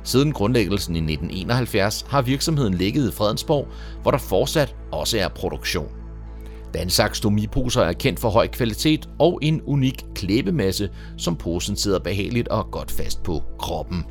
[0.04, 3.68] Siden grundlæggelsen i 1971 har virksomheden ligget i Fredensborg,
[4.02, 5.88] hvor der fortsat også er produktion.
[6.74, 12.48] Dansak stomiposer er kendt for høj kvalitet og en unik klæbemasse, som posen sidder behageligt
[12.48, 14.04] og godt fast på kroppen.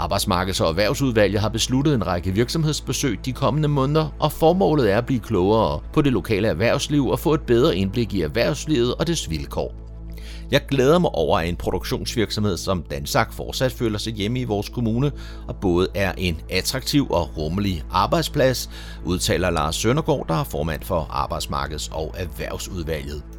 [0.00, 5.06] Arbejdsmarkeds- og Erhvervsudvalget har besluttet en række virksomhedsbesøg de kommende måneder, og formålet er at
[5.06, 9.30] blive klogere på det lokale erhvervsliv og få et bedre indblik i erhvervslivet og dets
[9.30, 9.74] vilkår.
[10.50, 14.68] Jeg glæder mig over, at en produktionsvirksomhed som Dansak fortsat føler sig hjemme i vores
[14.68, 15.12] kommune,
[15.48, 18.70] og både er en attraktiv og rummelig arbejdsplads,
[19.04, 23.35] udtaler Lars Søndergaard, der er formand for Arbejdsmarkeds- og Erhvervsudvalget.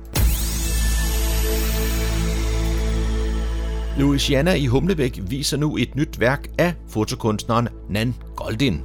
[4.00, 8.82] Louisiana i Humlebæk viser nu et nyt værk af fotokunstneren Nan Goldin.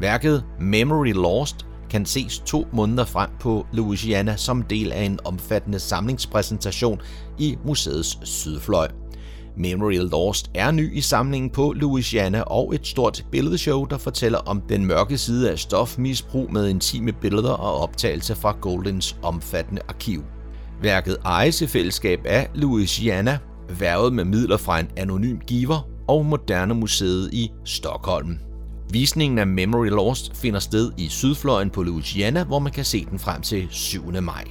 [0.00, 5.78] Værket Memory Lost kan ses to måneder frem på Louisiana som del af en omfattende
[5.78, 7.00] samlingspræsentation
[7.38, 8.88] i museets sydfløj.
[9.56, 14.62] Memory Lost er ny i samlingen på Louisiana og et stort billedshow, der fortæller om
[14.68, 20.24] den mørke side af stofmisbrug med intime billeder og optagelser fra Goldens omfattende arkiv.
[20.82, 23.38] Værket ejes i fællesskab af Louisiana,
[23.68, 28.38] værvet med midler fra en anonym giver og Moderne Museet i Stockholm.
[28.90, 33.18] Visningen af Memory Lost finder sted i sydfløjen på Louisiana, hvor man kan se den
[33.18, 34.22] frem til 7.
[34.22, 34.44] maj.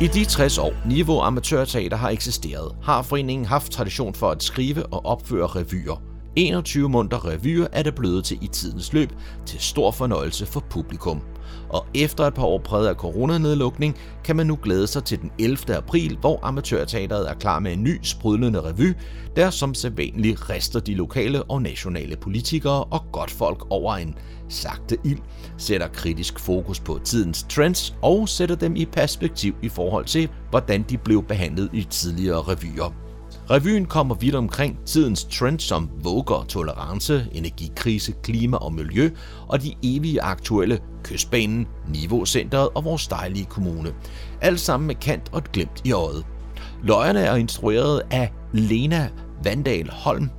[0.00, 4.86] I de 60 år, Niveau Amatørteater har eksisteret, har foreningen haft tradition for at skrive
[4.86, 6.02] og opføre revyer.
[6.36, 9.12] 21 munter revyer er det blevet til i tidens løb,
[9.46, 11.22] til stor fornøjelse for publikum
[11.70, 15.30] og efter et par år præget af coronanedlukning, kan man nu glæde sig til den
[15.38, 15.76] 11.
[15.76, 18.94] april, hvor Amatørteateret er klar med en ny sprudlende revy,
[19.36, 24.14] der som sædvanligt rester de lokale og nationale politikere og godt folk over en
[24.48, 25.18] sagte ild,
[25.58, 30.82] sætter kritisk fokus på tidens trends og sætter dem i perspektiv i forhold til, hvordan
[30.82, 33.09] de blev behandlet i tidligere revyer.
[33.50, 39.10] Revyen kommer vidt omkring tidens trends som våger, tolerance, energikrise, klima og miljø,
[39.48, 43.94] og de evige aktuelle kystbanen, Niveaucenteret og vores dejlige kommune.
[44.40, 46.26] Alt sammen med kant og et glimt i øjet.
[46.82, 49.10] Løjerne er instrueret af Lena
[49.44, 50.30] Vandal Holm.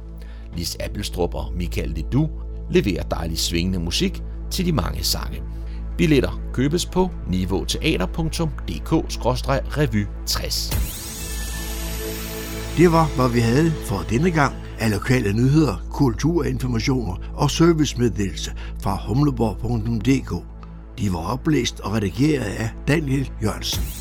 [0.58, 2.30] Lis Appelstrup og Michael Ledoux
[2.70, 5.42] leverer dejlig svingende musik til de mange sange.
[5.98, 11.01] Billetter købes på niveauteater.dk-revy 60.
[12.78, 18.52] Det var, hvad vi havde for denne gang af lokale nyheder, kulturinformationer og servicemeddelelse
[18.82, 20.46] fra humleborg.dk.
[21.00, 24.01] De var oplæst og redigeret af Daniel Jørgensen.